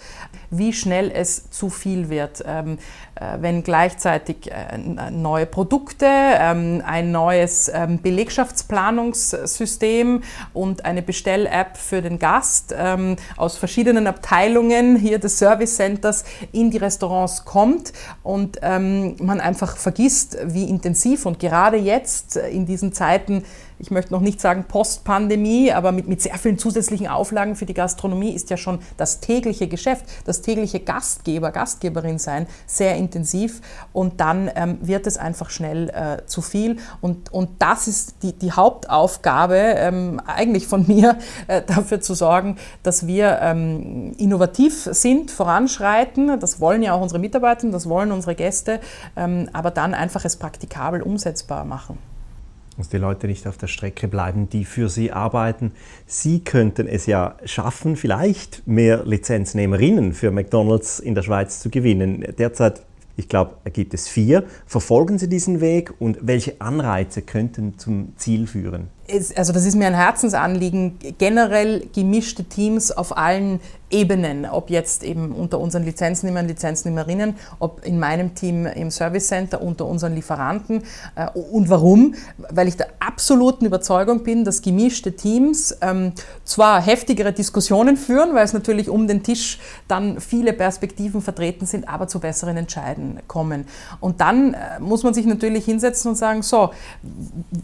wie 0.51 0.73
schnell 0.73 1.09
es 1.11 1.49
zu 1.51 1.69
viel 1.69 2.09
wird, 2.09 2.43
ähm, 2.45 2.79
äh, 3.15 3.37
wenn 3.39 3.63
gleichzeitig 3.63 4.51
äh, 4.51 4.77
neue 5.11 5.45
Produkte, 5.45 6.07
ähm, 6.07 6.83
ein 6.85 7.11
neues 7.11 7.71
ähm, 7.73 8.01
Belegschaftsplanungssystem 8.01 10.23
und 10.53 10.83
eine 10.85 11.01
Bestell-App 11.01 11.75
für 11.77 12.01
den 12.01 12.19
Gast 12.19 12.73
ähm, 12.77 13.15
aus 13.37 13.55
verschiedenen 13.57 14.07
Abteilungen 14.07 14.95
hier 14.95 15.19
des 15.19 15.37
Service 15.37 15.75
Centers 15.75 16.23
in 16.51 16.71
die 16.71 16.77
Restaurants 16.77 17.45
kommt 17.45 17.93
und 18.23 18.57
ähm, 18.61 19.15
man 19.19 19.39
einfach 19.39 19.77
vergisst, 19.77 20.37
wie 20.45 20.65
intensiv 20.65 21.25
und 21.25 21.39
gerade 21.39 21.77
jetzt 21.77 22.35
in 22.37 22.65
diesen 22.65 22.91
Zeiten 22.93 23.43
ich 23.79 23.91
möchte 23.91 24.13
noch 24.13 24.19
nicht 24.19 24.41
sagen 24.41 24.65
Post-Pandemie, 24.67 25.71
aber 25.71 25.91
mit, 25.91 26.07
mit 26.07 26.21
sehr 26.21 26.37
vielen 26.37 26.57
zusätzlichen 26.57 27.07
Auflagen 27.07 27.55
für 27.55 27.65
die 27.65 27.73
Gastronomie 27.73 28.31
ist 28.31 28.49
ja 28.49 28.57
schon 28.57 28.79
das 28.97 29.21
tägliche 29.21 29.67
Geschäft, 29.67 30.05
das 30.25 30.41
tägliche 30.41 30.81
Gastgeber, 30.81 31.51
Gastgeberin 31.51 32.19
sein 32.19 32.45
sehr 32.67 32.95
intensiv. 32.95 33.61
Und 33.93 34.19
dann 34.19 34.51
ähm, 34.55 34.77
wird 34.81 35.07
es 35.07 35.17
einfach 35.17 35.49
schnell 35.49 35.89
äh, 35.89 36.25
zu 36.25 36.41
viel. 36.41 36.77
Und, 37.01 37.31
und 37.31 37.49
das 37.59 37.87
ist 37.87 38.15
die, 38.21 38.33
die 38.33 38.51
Hauptaufgabe 38.51 39.55
ähm, 39.55 40.21
eigentlich 40.25 40.67
von 40.67 40.85
mir, 40.87 41.17
äh, 41.47 41.61
dafür 41.65 42.01
zu 42.01 42.13
sorgen, 42.13 42.57
dass 42.83 43.07
wir 43.07 43.39
ähm, 43.41 44.13
innovativ 44.17 44.89
sind, 44.91 45.31
voranschreiten, 45.31 46.39
das 46.39 46.59
wollen 46.59 46.83
ja 46.83 46.93
auch 46.93 47.01
unsere 47.01 47.19
Mitarbeiter, 47.19 47.69
das 47.69 47.87
wollen 47.87 48.11
unsere 48.11 48.35
Gäste, 48.35 48.79
ähm, 49.15 49.49
aber 49.53 49.71
dann 49.71 49.93
einfach 49.93 50.25
es 50.25 50.35
praktikabel 50.35 51.01
umsetzbar 51.01 51.63
machen 51.63 52.08
dass 52.79 52.87
die 52.87 52.97
Leute 52.97 53.27
nicht 53.27 53.45
auf 53.45 53.57
der 53.57 53.67
Strecke 53.67 54.07
bleiben, 54.07 54.47
die 54.49 54.63
für 54.63 54.87
sie 54.87 55.11
arbeiten. 55.11 55.73
Sie 56.07 56.39
könnten 56.39 56.87
es 56.87 57.05
ja 57.07 57.35
schaffen, 57.43 57.97
vielleicht 57.97 58.65
mehr 58.65 59.03
Lizenznehmerinnen 59.05 60.13
für 60.13 60.31
McDonald's 60.31 60.99
in 60.99 61.13
der 61.13 61.21
Schweiz 61.21 61.59
zu 61.59 61.69
gewinnen. 61.69 62.25
Derzeit 62.37 62.81
Ich 63.17 63.27
glaube, 63.27 63.57
gibt 63.73 63.93
es 63.93 64.07
vier. 64.07 64.45
Verfolgen 64.65 65.17
Sie 65.17 65.27
diesen 65.27 65.59
Weg 65.59 65.91
und 65.99 66.19
welche 66.21 66.61
Anreize 66.61 67.21
könnten 67.21 67.77
zum 67.77 68.13
Ziel 68.15 68.47
führen? 68.47 68.87
Also 69.35 69.53
das 69.53 69.65
ist 69.65 69.75
mir 69.75 69.87
ein 69.87 69.95
Herzensanliegen, 69.95 70.99
generell 71.17 71.87
gemischte 71.93 72.43
Teams 72.43 72.91
auf 72.91 73.17
allen 73.17 73.59
Ebenen, 73.91 74.45
ob 74.45 74.69
jetzt 74.69 75.03
eben 75.03 75.31
unter 75.31 75.59
unseren 75.59 75.83
Lizenznehmern, 75.83 76.47
Lizenznehmerinnen, 76.47 77.35
ob 77.57 77.83
in 77.83 77.97
meinem 77.97 78.35
Team 78.35 78.67
im 78.67 78.91
Service 78.91 79.27
Center, 79.27 79.61
unter 79.61 79.85
unseren 79.85 80.13
Lieferanten. 80.13 80.83
Äh, 81.15 81.27
und 81.31 81.69
warum? 81.69 82.13
Weil 82.37 82.67
ich 82.67 82.77
der 82.77 82.89
absoluten 82.99 83.65
Überzeugung 83.65 84.23
bin, 84.23 84.45
dass 84.45 84.61
gemischte 84.61 85.15
Teams 85.15 85.75
ähm, 85.81 86.13
zwar 86.43 86.81
heftigere 86.81 87.33
Diskussionen 87.33 87.97
führen, 87.97 88.35
weil 88.35 88.45
es 88.45 88.53
natürlich 88.53 88.89
um 88.89 89.07
den 89.07 89.23
Tisch 89.23 89.59
dann 89.87 90.21
viele 90.21 90.53
Perspektiven 90.53 91.21
vertreten 91.21 91.65
sind, 91.65 91.89
aber 91.89 92.07
zu 92.07 92.19
besseren 92.19 92.57
Entscheiden 92.57 93.19
kommen. 93.27 93.65
Und 93.99 94.21
dann 94.21 94.53
äh, 94.53 94.79
muss 94.79 95.01
man 95.01 95.15
sich 95.15 95.25
natürlich 95.25 95.65
hinsetzen 95.65 96.11
und 96.11 96.15
sagen, 96.15 96.43
so, 96.43 96.69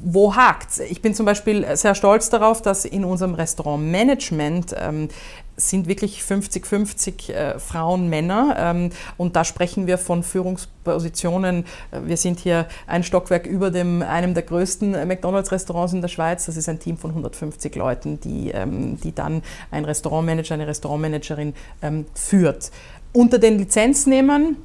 wo 0.04 0.36
hakt's? 0.36 0.80
Ich 0.80 1.04
bin 1.04 1.14
zum 1.14 1.28
Beispiel 1.28 1.35
Beispiel 1.36 1.76
sehr 1.76 1.96
stolz 1.96 2.30
darauf, 2.30 2.62
dass 2.62 2.86
in 2.86 3.04
unserem 3.04 3.34
Restaurantmanagement 3.34 4.74
ähm, 4.80 5.10
sind 5.58 5.88
wirklich 5.90 6.22
50-50 6.22 7.34
äh, 7.34 7.60
Frauen, 7.60 8.10
Männer. 8.10 8.56
Ähm, 8.58 8.90
und 9.18 9.36
da 9.36 9.44
sprechen 9.44 9.86
wir 9.86 9.98
von 9.98 10.24
Führungspositionen. 10.24 11.66
Wir 11.92 12.16
sind 12.16 12.40
hier 12.40 12.68
ein 12.88 13.04
Stockwerk 13.04 13.46
über 13.48 13.70
dem, 13.70 14.02
einem 14.02 14.34
der 14.34 14.44
größten 14.44 14.92
McDonalds-Restaurants 14.92 15.92
in 15.92 16.02
der 16.02 16.08
Schweiz. 16.08 16.46
Das 16.46 16.56
ist 16.56 16.70
ein 16.70 16.80
Team 16.80 16.98
von 16.98 17.12
150 17.12 17.76
Leuten, 17.76 18.22
die, 18.22 18.52
ähm, 18.52 18.98
die 19.02 19.14
dann 19.14 19.42
ein 19.72 19.84
Restaurantmanager, 19.84 20.54
eine 20.54 20.68
Restaurantmanagerin 20.68 21.54
ähm, 21.82 22.06
führt. 22.14 22.72
Unter 23.12 23.40
den 23.40 23.58
Lizenznehmern 23.58 24.56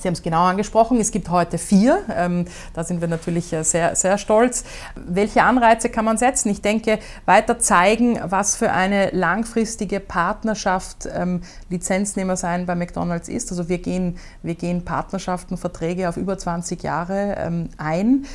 Sie 0.00 0.08
haben 0.08 0.14
es 0.14 0.22
genau 0.22 0.44
angesprochen, 0.44 0.98
es 0.98 1.10
gibt 1.10 1.28
heute 1.28 1.58
vier. 1.58 2.02
Ähm, 2.16 2.46
da 2.72 2.84
sind 2.84 3.02
wir 3.02 3.08
natürlich 3.08 3.52
äh, 3.52 3.64
sehr, 3.64 3.94
sehr 3.94 4.16
stolz. 4.16 4.64
Welche 4.94 5.42
Anreize 5.42 5.90
kann 5.90 6.06
man 6.06 6.16
setzen? 6.16 6.48
Ich 6.48 6.62
denke, 6.62 6.98
weiter 7.26 7.58
zeigen, 7.58 8.18
was 8.24 8.56
für 8.56 8.72
eine 8.72 9.10
langfristige 9.10 10.00
Partnerschaft 10.00 11.06
ähm, 11.14 11.42
Lizenznehmer 11.68 12.36
sein 12.36 12.64
bei 12.64 12.74
McDonalds 12.74 13.28
ist. 13.28 13.50
Also 13.50 13.68
wir 13.68 13.76
gehen, 13.76 14.16
wir 14.42 14.54
gehen 14.54 14.86
Partnerschaften, 14.86 15.58
Verträge 15.58 16.08
auf 16.08 16.16
über 16.16 16.38
20 16.38 16.82
Jahre 16.82 17.36
ähm, 17.38 17.68
ein. 17.76 18.26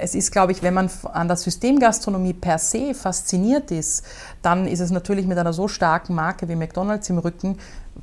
Es 0.00 0.14
ist, 0.14 0.30
glaube 0.32 0.52
ich, 0.52 0.62
wenn 0.62 0.74
man 0.74 0.90
an 1.12 1.28
der 1.28 1.36
Systemgastronomie 1.36 2.32
per 2.32 2.58
se 2.58 2.94
fasziniert 2.94 3.70
ist, 3.70 4.04
dann 4.42 4.66
ist 4.66 4.80
es 4.80 4.90
natürlich 4.90 5.26
mit 5.26 5.38
einer 5.38 5.52
so 5.52 5.68
starken 5.68 6.14
Marke 6.14 6.48
wie 6.48 6.56
McDonalds 6.56 7.08
im 7.10 7.18
Rücken 7.18 7.56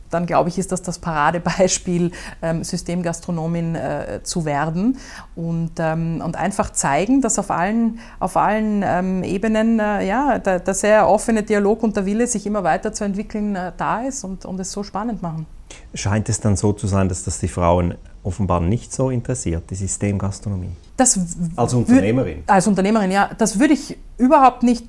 dann 0.09 0.25
glaube 0.25 0.49
ich, 0.49 0.57
ist 0.57 0.71
das 0.71 0.81
das 0.81 0.99
Paradebeispiel, 0.99 2.11
ähm, 2.41 2.63
Systemgastronomin 2.63 3.75
äh, 3.75 4.19
zu 4.23 4.45
werden 4.45 4.97
und, 5.35 5.71
ähm, 5.79 6.21
und 6.23 6.35
einfach 6.35 6.71
zeigen, 6.71 7.21
dass 7.21 7.39
auf 7.39 7.51
allen, 7.51 7.99
auf 8.19 8.37
allen 8.37 8.83
ähm, 8.85 9.23
Ebenen 9.23 9.79
äh, 9.79 10.07
ja, 10.07 10.39
der, 10.39 10.59
der, 10.59 10.73
sehr 10.73 11.07
offene 11.07 11.43
Dialog 11.43 11.83
und 11.83 11.95
der 11.95 12.05
Wille, 12.05 12.27
sich 12.27 12.45
immer 12.45 12.63
weiterzuentwickeln, 12.63 13.55
äh, 13.55 13.71
da 13.77 14.01
ist 14.01 14.23
und, 14.23 14.45
und 14.45 14.59
es 14.59 14.71
so 14.71 14.83
spannend 14.83 15.21
machen. 15.21 15.45
Scheint 15.93 16.29
es 16.29 16.39
dann 16.39 16.55
so 16.55 16.73
zu 16.73 16.87
sein, 16.87 17.09
dass 17.09 17.23
das 17.23 17.39
die 17.39 17.47
Frauen 17.47 17.95
offenbar 18.23 18.61
nicht 18.61 18.93
so 18.93 19.09
interessiert, 19.09 19.69
die 19.69 19.75
Systemgastronomie? 19.75 20.71
Das 20.95 21.19
als 21.55 21.73
Unternehmerin? 21.73 22.43
Als 22.47 22.67
Unternehmerin, 22.67 23.11
ja. 23.11 23.29
Das 23.37 23.59
würde 23.59 23.73
ich 23.73 23.97
überhaupt 24.17 24.63
nicht 24.63 24.85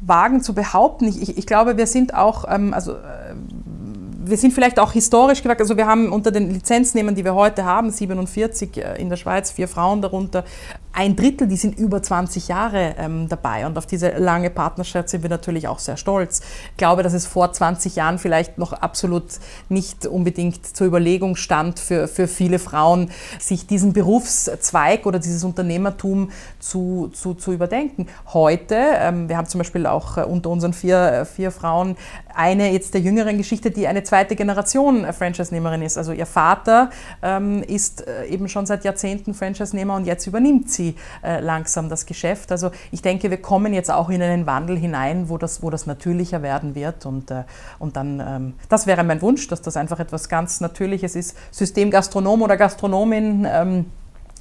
wagen 0.00 0.40
zu 0.42 0.54
behaupten. 0.54 1.06
Ich, 1.06 1.20
ich, 1.22 1.38
ich 1.38 1.46
glaube, 1.46 1.76
wir 1.76 1.86
sind 1.86 2.14
auch, 2.14 2.44
ähm, 2.48 2.74
also 2.74 2.92
äh, 2.92 3.34
wir 4.28 4.36
sind 4.36 4.52
vielleicht 4.52 4.78
auch 4.78 4.92
historisch 4.92 5.42
gewachsen. 5.42 5.62
Also 5.62 5.76
wir 5.76 5.86
haben 5.86 6.12
unter 6.12 6.30
den 6.30 6.50
Lizenznehmern, 6.50 7.14
die 7.14 7.24
wir 7.24 7.34
heute 7.34 7.64
haben, 7.64 7.90
47 7.90 8.76
äh, 8.76 9.00
in 9.00 9.08
der 9.08 9.16
Schweiz, 9.16 9.50
vier 9.50 9.68
Frauen 9.68 10.02
darunter, 10.02 10.44
ein 10.92 11.14
Drittel, 11.14 11.46
die 11.46 11.56
sind 11.56 11.78
über 11.78 12.02
20 12.02 12.48
Jahre 12.48 12.96
ähm, 12.98 13.28
dabei. 13.28 13.66
Und 13.66 13.78
auf 13.78 13.86
diese 13.86 14.10
lange 14.18 14.50
Partnerschaft 14.50 15.10
sind 15.10 15.22
wir 15.22 15.30
natürlich 15.30 15.68
auch 15.68 15.78
sehr 15.78 15.96
stolz. 15.96 16.40
Ich 16.72 16.76
glaube, 16.76 17.04
dass 17.04 17.12
es 17.12 17.24
vor 17.24 17.52
20 17.52 17.94
Jahren 17.94 18.18
vielleicht 18.18 18.58
noch 18.58 18.72
absolut 18.72 19.24
nicht 19.68 20.06
unbedingt 20.06 20.76
zur 20.76 20.88
Überlegung 20.88 21.36
stand 21.36 21.78
für, 21.78 22.08
für 22.08 22.26
viele 22.26 22.58
Frauen, 22.58 23.10
sich 23.38 23.66
diesen 23.68 23.92
Berufszweig 23.92 25.06
oder 25.06 25.20
dieses 25.20 25.44
Unternehmertum 25.44 26.30
zu, 26.58 27.10
zu, 27.14 27.34
zu 27.34 27.52
überdenken. 27.52 28.08
Heute, 28.32 28.74
ähm, 28.74 29.28
wir 29.28 29.36
haben 29.36 29.46
zum 29.46 29.58
Beispiel 29.58 29.86
auch 29.86 30.16
äh, 30.16 30.22
unter 30.22 30.50
unseren 30.50 30.72
vier, 30.72 30.98
äh, 30.98 31.24
vier 31.24 31.52
Frauen 31.52 31.96
eine 32.34 32.72
jetzt 32.72 32.94
der 32.94 33.00
jüngeren 33.00 33.36
Geschichte, 33.36 33.70
die 33.70 33.86
eine 33.88 34.04
zweite 34.18 34.34
Generation 34.34 35.06
Franchise-Nehmerin 35.12 35.82
ist. 35.82 35.96
Also 35.96 36.12
ihr 36.12 36.26
Vater 36.26 36.90
ähm, 37.22 37.62
ist 37.62 38.04
äh, 38.06 38.26
eben 38.26 38.48
schon 38.48 38.66
seit 38.66 38.84
Jahrzehnten 38.84 39.32
Franchise-Nehmer 39.32 39.94
und 39.94 40.06
jetzt 40.06 40.26
übernimmt 40.26 40.70
sie 40.70 40.96
äh, 41.22 41.38
langsam 41.38 41.88
das 41.88 42.04
Geschäft. 42.04 42.50
Also 42.50 42.72
ich 42.90 43.00
denke, 43.00 43.30
wir 43.30 43.40
kommen 43.40 43.72
jetzt 43.72 43.92
auch 43.92 44.10
in 44.10 44.20
einen 44.20 44.44
Wandel 44.46 44.76
hinein, 44.76 45.28
wo 45.28 45.38
das, 45.38 45.62
wo 45.62 45.70
das 45.70 45.86
natürlicher 45.86 46.42
werden 46.42 46.74
wird. 46.74 47.06
Und, 47.06 47.30
äh, 47.30 47.44
und 47.78 47.96
dann, 47.96 48.20
ähm, 48.20 48.54
das 48.68 48.88
wäre 48.88 49.04
mein 49.04 49.22
Wunsch, 49.22 49.46
dass 49.46 49.62
das 49.62 49.76
einfach 49.76 50.00
etwas 50.00 50.28
ganz 50.28 50.60
Natürliches 50.60 51.14
ist. 51.14 51.36
Systemgastronom 51.52 52.42
oder 52.42 52.56
Gastronomin, 52.56 53.46
ähm, 53.48 53.84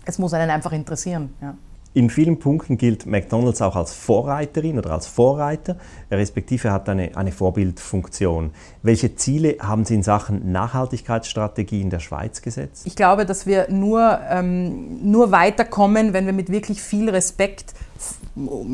es 0.05 0.17
muss 0.17 0.34
einen 0.34 0.50
einfach 0.50 0.72
interessieren. 0.72 1.36
Ja. 1.39 1.53
In 1.94 2.10
vielen 2.10 2.38
Punkten 2.38 2.77
gilt 2.77 3.06
McDonald's 3.06 3.62
auch 3.62 3.75
als 3.75 3.94
Vorreiterin 3.94 4.77
oder 4.77 4.91
als 4.91 5.08
Vorreiter, 5.08 5.77
respektive 6.12 6.72
hat 6.72 6.88
eine, 6.89 7.17
eine 7.17 7.32
Vorbildfunktion. 7.32 8.51
Welche 8.84 9.15
Ziele 9.15 9.58
haben 9.60 9.84
Sie 9.84 9.96
in 9.96 10.03
Sachen 10.03 10.51
Nachhaltigkeitsstrategie 10.51 11.82
in 11.82 11.89
der 11.89 12.00
Schweiz 12.00 12.41
gesetzt? 12.41 12.86
Ich 12.86 12.96
glaube, 12.96 13.25
dass 13.25 13.48
wir 13.48 13.72
nur, 13.72 14.20
ähm, 14.29 15.10
nur 15.10 15.32
weiterkommen, 15.32 16.13
wenn 16.13 16.25
wir 16.27 16.34
mit 16.34 16.51
wirklich 16.51 16.82
viel 16.82 17.10
Respekt 17.10 17.74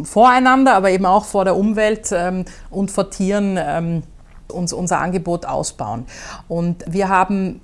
voreinander, 0.03 0.75
aber 0.75 0.91
eben 0.91 1.05
auch 1.05 1.25
vor 1.25 1.46
der 1.46 1.55
Umwelt 1.55 2.10
ähm, 2.12 2.43
und 2.70 2.91
vor 2.91 3.10
Tieren 3.10 3.58
ähm, 3.58 4.03
uns, 4.50 4.74
unser 4.74 5.00
Angebot 5.00 5.46
ausbauen. 5.46 6.05
Und 6.48 6.84
wir 6.88 7.10
haben 7.10 7.62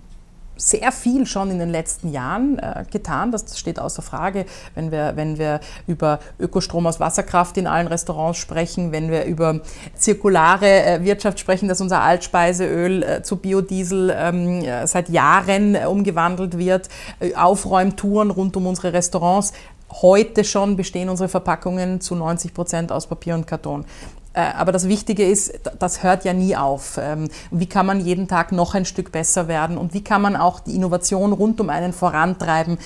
sehr 0.59 0.91
viel 0.91 1.25
schon 1.25 1.49
in 1.49 1.59
den 1.59 1.69
letzten 1.69 2.11
Jahren 2.11 2.59
äh, 2.59 2.83
getan. 2.91 3.31
Das 3.31 3.57
steht 3.57 3.79
außer 3.79 4.01
Frage, 4.01 4.45
wenn 4.75 4.91
wir, 4.91 5.13
wenn 5.15 5.37
wir 5.39 5.59
über 5.87 6.19
Ökostrom 6.39 6.85
aus 6.85 6.99
Wasserkraft 6.99 7.57
in 7.57 7.67
allen 7.67 7.87
Restaurants 7.87 8.37
sprechen, 8.39 8.91
wenn 8.91 9.09
wir 9.09 9.25
über 9.25 9.61
zirkulare 9.95 10.83
äh, 10.83 11.03
Wirtschaft 11.03 11.39
sprechen, 11.39 11.67
dass 11.67 11.81
unser 11.81 12.01
Altspeiseöl 12.01 13.03
äh, 13.03 13.23
zu 13.23 13.37
Biodiesel 13.37 14.13
ähm, 14.15 14.61
äh, 14.63 14.85
seit 14.85 15.09
Jahren 15.09 15.75
äh, 15.75 15.85
umgewandelt 15.85 16.57
wird, 16.57 16.89
äh, 17.19 17.33
Aufräumtouren 17.35 18.31
rund 18.31 18.55
um 18.57 18.67
unsere 18.67 18.93
Restaurants. 18.93 19.53
Heute 19.91 20.43
schon 20.43 20.75
bestehen 20.75 21.09
unsere 21.09 21.29
Verpackungen 21.29 21.99
zu 21.99 22.13
90 22.13 22.53
Prozent 22.53 22.91
aus 22.91 23.07
Papier 23.07 23.33
und 23.33 23.47
Karton. 23.47 23.85
Äh, 24.33 24.41
aber 24.41 24.71
das 24.71 24.87
Wichtige 24.87 25.25
ist, 25.25 25.59
das 25.79 26.03
hört 26.03 26.23
ja 26.23 26.33
nie 26.33 26.55
auf. 26.55 26.99
Ähm, 27.01 27.29
wie 27.51 27.65
kann 27.65 27.85
man 27.85 27.99
jeden 27.99 28.27
Tag 28.27 28.51
noch 28.51 28.75
ein 28.75 28.85
Stück 28.85 29.11
besser 29.11 29.47
werden 29.47 29.77
und 29.77 29.93
wie 29.93 30.03
kann 30.03 30.21
man 30.21 30.35
auch 30.35 30.59
die 30.59 30.75
Innovation 30.75 31.33
rund 31.33 31.59
um 31.59 31.69
einen 31.69 31.93
vorantreiben, 31.93 32.77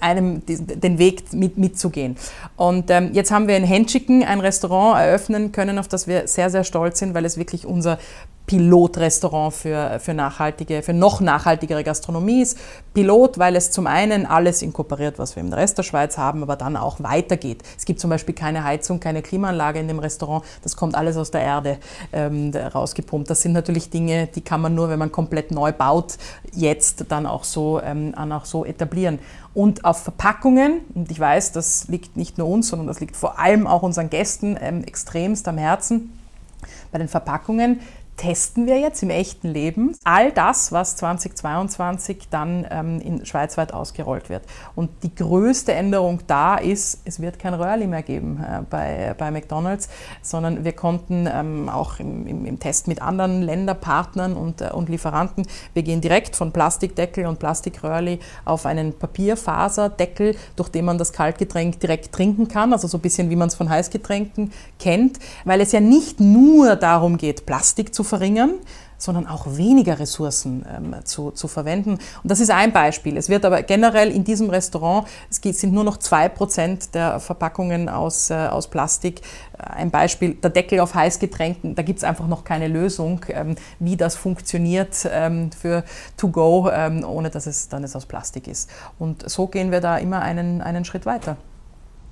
einem 0.00 0.42
den 0.46 0.98
Weg 0.98 1.32
mit, 1.32 1.58
mitzugehen. 1.58 2.16
Und 2.56 2.90
ähm, 2.90 3.10
jetzt 3.12 3.30
haben 3.30 3.46
wir 3.46 3.56
in 3.56 3.64
Henschicken 3.64 4.24
ein 4.24 4.40
Restaurant 4.40 4.98
eröffnen 4.98 5.52
können, 5.52 5.78
auf 5.78 5.88
das 5.88 6.06
wir 6.06 6.26
sehr, 6.26 6.50
sehr 6.50 6.64
stolz 6.64 6.98
sind, 6.98 7.14
weil 7.14 7.24
es 7.24 7.36
wirklich 7.36 7.66
unser 7.66 7.98
Pilotrestaurant 8.46 9.54
für, 9.54 9.98
für 10.00 10.12
nachhaltige, 10.12 10.82
für 10.82 10.92
noch 10.92 11.20
nachhaltigere 11.20 11.82
Gastronomie 11.82 12.42
ist. 12.42 12.58
Pilot, 12.92 13.38
weil 13.38 13.56
es 13.56 13.70
zum 13.70 13.86
einen 13.86 14.26
alles 14.26 14.60
inkorporiert, 14.60 15.18
was 15.18 15.34
wir 15.34 15.42
im 15.42 15.52
Rest 15.52 15.78
der 15.78 15.82
Schweiz 15.82 16.18
haben, 16.18 16.42
aber 16.42 16.56
dann 16.56 16.76
auch 16.76 16.96
weitergeht. 17.00 17.62
Es 17.78 17.86
gibt 17.86 18.00
zum 18.00 18.10
Beispiel 18.10 18.34
keine 18.34 18.62
Heizung, 18.62 19.00
keine 19.00 19.22
Klimaanlage 19.22 19.80
in 19.80 19.88
dem 19.88 19.98
Restaurant. 19.98 20.44
Das 20.62 20.76
kommt 20.76 20.94
alles 20.94 21.16
aus 21.16 21.30
der 21.30 21.40
Erde 21.40 21.78
ähm, 22.12 22.52
rausgepumpt. 22.54 23.30
Das 23.30 23.40
sind 23.40 23.52
natürlich 23.52 23.88
Dinge, 23.88 24.26
die 24.26 24.42
kann 24.42 24.60
man 24.60 24.74
nur, 24.74 24.90
wenn 24.90 24.98
man 24.98 25.10
komplett 25.10 25.50
neu 25.50 25.72
baut, 25.72 26.18
jetzt 26.52 27.06
dann 27.08 27.26
auch 27.26 27.44
so, 27.44 27.80
ähm, 27.82 28.14
auch 28.14 28.44
so 28.44 28.66
etablieren. 28.66 29.20
Und 29.54 29.84
auf 29.84 30.02
Verpackungen, 30.02 30.80
und 30.94 31.10
ich 31.10 31.18
weiß, 31.18 31.52
das 31.52 31.88
liegt 31.88 32.16
nicht 32.16 32.36
nur 32.36 32.48
uns, 32.48 32.68
sondern 32.68 32.88
das 32.88 33.00
liegt 33.00 33.16
vor 33.16 33.38
allem 33.38 33.66
auch 33.66 33.82
unseren 33.82 34.10
Gästen 34.10 34.58
ähm, 34.60 34.84
extremst 34.84 35.48
am 35.48 35.56
Herzen, 35.56 36.18
bei 36.92 36.98
den 36.98 37.08
Verpackungen 37.08 37.80
testen 38.16 38.66
wir 38.66 38.78
jetzt 38.78 39.02
im 39.02 39.10
echten 39.10 39.48
Leben 39.48 39.96
all 40.04 40.30
das, 40.30 40.72
was 40.72 40.96
2022 40.96 42.28
dann 42.30 42.66
ähm, 42.70 43.00
in 43.00 43.26
schweizweit 43.26 43.74
ausgerollt 43.74 44.28
wird. 44.28 44.44
Und 44.74 44.90
die 45.02 45.14
größte 45.14 45.72
Änderung 45.72 46.20
da 46.26 46.56
ist, 46.56 47.00
es 47.04 47.20
wird 47.20 47.38
kein 47.38 47.54
Röhrli 47.54 47.86
mehr 47.86 48.02
geben 48.02 48.42
äh, 48.42 48.62
bei, 48.68 49.14
bei 49.18 49.30
McDonald's, 49.30 49.88
sondern 50.22 50.64
wir 50.64 50.72
konnten 50.72 51.28
ähm, 51.30 51.68
auch 51.68 51.98
im, 51.98 52.26
im, 52.26 52.46
im, 52.46 52.60
Test 52.60 52.86
mit 52.86 53.02
anderen 53.02 53.42
Länderpartnern 53.42 54.34
und, 54.34 54.60
äh, 54.60 54.70
und 54.72 54.88
Lieferanten, 54.88 55.46
wir 55.72 55.82
gehen 55.82 56.00
direkt 56.00 56.36
von 56.36 56.52
Plastikdeckel 56.52 57.26
und 57.26 57.38
Plastikröhrli 57.38 58.20
auf 58.44 58.64
einen 58.64 58.96
Papierfaserdeckel, 58.96 60.36
durch 60.56 60.68
den 60.68 60.84
man 60.84 60.98
das 60.98 61.12
Kaltgetränk 61.12 61.80
direkt 61.80 62.12
trinken 62.12 62.46
kann, 62.46 62.72
also 62.72 62.86
so 62.86 62.98
ein 62.98 63.00
bisschen 63.00 63.28
wie 63.30 63.36
man 63.36 63.48
es 63.48 63.54
von 63.56 63.68
Heißgetränken 63.68 64.52
kennt, 64.78 65.18
weil 65.44 65.60
es 65.60 65.72
ja 65.72 65.80
nicht 65.80 66.20
nur 66.20 66.76
darum 66.76 67.16
geht, 67.16 67.44
Plastik 67.44 67.94
zu 67.94 68.03
verringern, 68.04 68.54
sondern 68.98 69.26
auch 69.26 69.56
weniger 69.56 69.98
Ressourcen 69.98 70.64
ähm, 70.74 70.94
zu, 71.04 71.30
zu 71.30 71.48
verwenden. 71.48 71.92
Und 71.92 72.30
das 72.30 72.40
ist 72.40 72.50
ein 72.50 72.72
Beispiel. 72.72 73.16
Es 73.16 73.28
wird 73.28 73.44
aber 73.44 73.62
generell 73.62 74.10
in 74.10 74.24
diesem 74.24 74.50
Restaurant, 74.50 75.06
es 75.30 75.40
sind 75.42 75.72
nur 75.72 75.84
noch 75.84 75.98
zwei 75.98 76.28
Prozent 76.28 76.94
der 76.94 77.20
Verpackungen 77.20 77.88
aus, 77.88 78.30
äh, 78.30 78.34
aus 78.34 78.68
Plastik. 78.68 79.20
Ein 79.58 79.90
Beispiel, 79.90 80.34
der 80.34 80.50
Deckel 80.50 80.80
auf 80.80 80.94
Heißgetränken, 80.94 81.74
da 81.74 81.82
gibt 81.82 81.98
es 81.98 82.04
einfach 82.04 82.26
noch 82.26 82.44
keine 82.44 82.68
Lösung, 82.68 83.24
ähm, 83.28 83.56
wie 83.78 83.96
das 83.96 84.16
funktioniert 84.16 85.08
ähm, 85.10 85.50
für 85.52 85.84
To 86.16 86.28
Go, 86.28 86.70
ähm, 86.72 87.04
ohne 87.04 87.30
dass 87.30 87.46
es 87.46 87.68
dann 87.68 87.84
es 87.84 87.96
aus 87.96 88.06
Plastik 88.06 88.48
ist. 88.48 88.70
Und 88.98 89.28
so 89.28 89.46
gehen 89.46 89.70
wir 89.70 89.80
da 89.80 89.98
immer 89.98 90.22
einen, 90.22 90.60
einen 90.60 90.84
Schritt 90.84 91.06
weiter. 91.06 91.36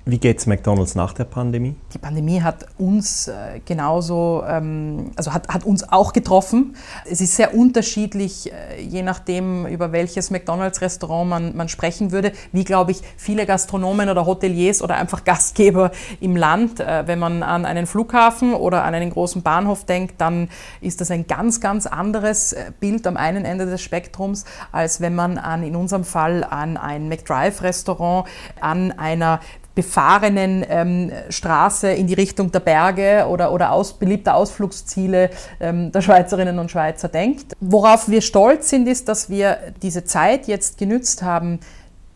Wie 0.05 0.17
geht 0.17 0.39
es 0.39 0.47
McDonald's 0.47 0.95
nach 0.95 1.13
der 1.13 1.23
Pandemie? 1.23 1.77
Die 1.93 1.97
Pandemie 1.97 2.41
hat 2.41 2.65
uns 2.77 3.29
äh, 3.29 3.61
genauso, 3.63 4.43
ähm, 4.45 5.11
also 5.15 5.33
hat, 5.33 5.47
hat 5.47 5.63
uns 5.63 5.89
auch 5.93 6.11
getroffen. 6.11 6.75
Es 7.09 7.21
ist 7.21 7.37
sehr 7.37 7.55
unterschiedlich, 7.55 8.51
äh, 8.51 8.81
je 8.81 9.01
nachdem, 9.01 9.65
über 9.65 9.93
welches 9.93 10.29
McDonald's-Restaurant 10.29 11.29
man, 11.29 11.55
man 11.55 11.69
sprechen 11.69 12.11
würde, 12.11 12.33
wie, 12.51 12.65
glaube 12.65 12.91
ich, 12.91 13.01
viele 13.15 13.45
Gastronomen 13.45 14.09
oder 14.09 14.25
Hoteliers 14.25 14.81
oder 14.81 14.97
einfach 14.97 15.23
Gastgeber 15.23 15.91
im 16.19 16.35
Land. 16.35 16.81
Äh, 16.81 17.07
wenn 17.07 17.19
man 17.19 17.41
an 17.41 17.63
einen 17.63 17.85
Flughafen 17.85 18.55
oder 18.55 18.83
an 18.83 18.93
einen 18.93 19.09
großen 19.09 19.41
Bahnhof 19.41 19.85
denkt, 19.85 20.19
dann 20.19 20.49
ist 20.81 20.99
das 20.99 21.11
ein 21.11 21.27
ganz, 21.27 21.61
ganz 21.61 21.87
anderes 21.87 22.53
Bild 22.81 23.07
am 23.07 23.15
einen 23.15 23.45
Ende 23.45 23.65
des 23.67 23.81
Spektrums, 23.81 24.43
als 24.73 24.99
wenn 24.99 25.15
man 25.15 25.37
an, 25.37 25.63
in 25.63 25.77
unserem 25.77 26.03
Fall 26.03 26.43
an 26.43 26.75
ein 26.75 27.07
McDrive-Restaurant, 27.07 28.27
an 28.59 28.91
einer 28.91 29.39
befahrenen 29.75 30.65
ähm, 30.69 31.11
Straße 31.29 31.91
in 31.91 32.07
die 32.07 32.13
Richtung 32.13 32.51
der 32.51 32.59
Berge 32.59 33.25
oder, 33.27 33.51
oder 33.51 33.71
aus, 33.71 33.93
beliebter 33.93 34.35
Ausflugsziele 34.35 35.29
ähm, 35.59 35.91
der 35.91 36.01
Schweizerinnen 36.01 36.59
und 36.59 36.69
Schweizer 36.69 37.07
denkt. 37.07 37.53
Worauf 37.59 38.07
wir 38.09 38.21
stolz 38.21 38.69
sind, 38.69 38.87
ist, 38.87 39.07
dass 39.07 39.29
wir 39.29 39.57
diese 39.81 40.03
Zeit 40.03 40.47
jetzt 40.47 40.77
genützt 40.77 41.23
haben, 41.23 41.59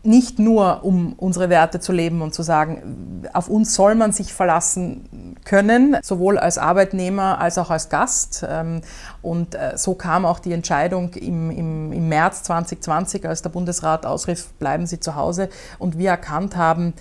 nicht 0.04 0.38
nur 0.38 0.84
um 0.84 1.14
unsere 1.14 1.50
Werte 1.50 1.80
zu 1.80 1.92
leben 1.92 2.22
und 2.22 2.32
zu 2.32 2.42
sagen, 2.42 3.26
auf 3.32 3.48
uns 3.48 3.74
soll 3.74 3.94
man 3.96 4.12
sich 4.12 4.32
verlassen 4.32 5.36
können, 5.44 5.96
sowohl 6.02 6.38
als 6.38 6.56
Arbeitnehmer 6.56 7.40
als 7.40 7.58
auch 7.58 7.70
als 7.70 7.88
Gast. 7.88 8.46
Ähm, 8.48 8.80
und 9.22 9.54
äh, 9.54 9.76
so 9.76 9.94
kam 9.94 10.24
auch 10.24 10.38
die 10.38 10.52
Entscheidung 10.52 11.14
im, 11.14 11.50
im, 11.50 11.92
im 11.92 12.08
März 12.08 12.44
2020, 12.44 13.26
als 13.28 13.42
der 13.42 13.50
Bundesrat 13.50 14.06
ausrief, 14.06 14.52
bleiben 14.58 14.86
Sie 14.86 15.00
zu 15.00 15.16
Hause 15.16 15.48
und 15.78 15.98
wir 15.98 16.10
erkannt 16.10 16.56
haben, 16.56 16.94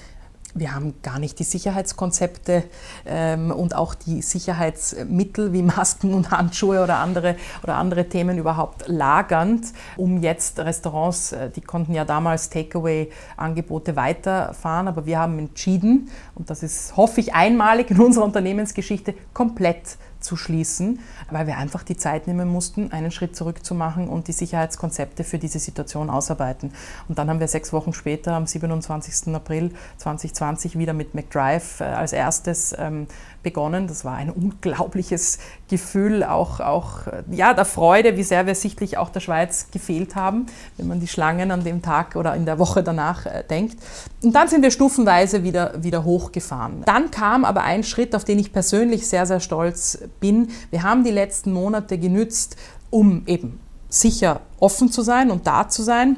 wir 0.60 0.74
haben 0.74 0.96
gar 1.02 1.20
nicht 1.20 1.40
die 1.40 1.44
Sicherheitskonzepte 1.44 2.64
ähm, 3.06 3.52
und 3.52 3.76
auch 3.76 3.94
die 3.94 4.22
Sicherheitsmittel 4.22 5.54
wie 5.54 5.62
Masken 5.62 6.14
und 6.14 6.32
Handschuhe 6.32 6.84
oder 6.84 6.98
andere, 6.98 7.36
oder 7.64 7.76
andere 7.76 8.10
Themen 8.10 8.38
überhaupt 8.38 8.88
lagernd, 8.88 9.68
um 9.96 10.22
jetzt 10.22 10.60
Restaurants, 10.60 11.32
äh, 11.32 11.50
die 11.50 11.62
konnten 11.62 11.94
ja 11.94 12.06
damals 12.06 12.50
Takeaway-Angebote 12.50 13.96
weiterfahren, 13.96 14.88
aber 14.88 15.06
wir 15.06 15.20
haben 15.20 15.40
entschieden, 15.40 16.10
und 16.36 16.50
das 16.50 16.64
ist, 16.64 16.96
hoffe 16.98 17.22
ich, 17.22 17.34
einmalig 17.34 17.92
in 17.92 18.00
unserer 18.00 18.26
Unternehmensgeschichte, 18.26 19.14
komplett 19.34 19.98
zu 20.20 20.36
schließen, 20.36 21.00
weil 21.32 21.48
wir 21.48 21.58
einfach 21.58 21.84
die 21.84 21.98
Zeit 21.98 22.28
nehmen 22.28 22.48
mussten, 22.48 22.92
einen 22.92 23.12
Schritt 23.12 23.36
zurück 23.36 23.66
zu 23.66 23.76
machen 23.76 24.08
und 24.08 24.28
die 24.28 24.34
Sicherheitskonzepte 24.34 25.24
für 25.24 25.38
diese 25.38 25.60
Situation 25.60 26.10
ausarbeiten. 26.10 26.72
Und 27.08 27.18
dann 27.18 27.30
haben 27.30 27.40
wir 27.40 27.48
sechs 27.48 27.74
Wochen 27.74 27.94
später, 27.94 28.34
am 28.34 28.48
27. 28.48 29.34
April 29.34 29.72
2020, 29.98 30.78
wieder 30.78 30.94
mit 30.94 31.14
McDrive 31.14 31.82
äh, 31.82 31.86
als 31.86 32.14
erstes 32.14 32.76
ähm, 32.78 33.08
begonnen. 33.44 33.88
Das 33.88 34.04
war 34.04 34.16
ein 34.16 34.30
unglaubliches 34.30 35.40
Gefühl, 35.70 36.24
auch, 36.24 36.60
auch 36.60 37.02
ja, 37.32 37.54
der 37.54 37.66
Freude, 37.66 38.18
wie 38.18 38.24
sehr 38.24 38.46
wir 38.46 38.56
sichtlich 38.56 38.98
auch 38.98 39.10
der 39.10 39.20
Schweiz 39.20 39.68
gefehlt 39.72 40.16
haben, 40.16 40.48
wenn 40.78 40.88
man 40.88 41.00
die 41.00 41.08
Schlangen 41.08 41.52
an 41.52 41.64
dem 41.64 41.82
Tag 41.82 42.16
oder 42.16 42.36
in 42.36 42.46
der 42.46 42.60
Woche 42.60 42.84
danach 42.84 43.26
äh, 43.26 43.44
denkt. 43.50 43.78
Und 44.22 44.34
dann 44.34 44.48
sind 44.48 44.64
wir 44.64 44.72
stufenweise 44.72 45.44
wieder, 45.44 45.82
wieder 45.82 46.04
hochgefahren. 46.04 46.84
Dann 46.86 47.12
kam 47.12 47.46
aber 47.46 47.64
ein 47.64 47.84
Schritt, 47.84 48.16
auf 48.16 48.24
den 48.24 48.40
ich 48.40 48.52
persönlich 48.52 49.08
sehr, 49.08 49.26
sehr 49.26 49.40
stolz 49.40 50.00
bin. 50.20 50.50
Wir 50.72 50.84
haben 50.84 51.04
die 51.04 51.12
letzten 51.18 51.52
Monate 51.52 51.98
genützt, 51.98 52.56
um 52.90 53.24
eben 53.26 53.60
sicher 53.90 54.42
offen 54.60 54.92
zu 54.92 55.02
sein 55.02 55.32
und 55.32 55.48
da 55.48 55.68
zu 55.68 55.84
sein 55.84 56.18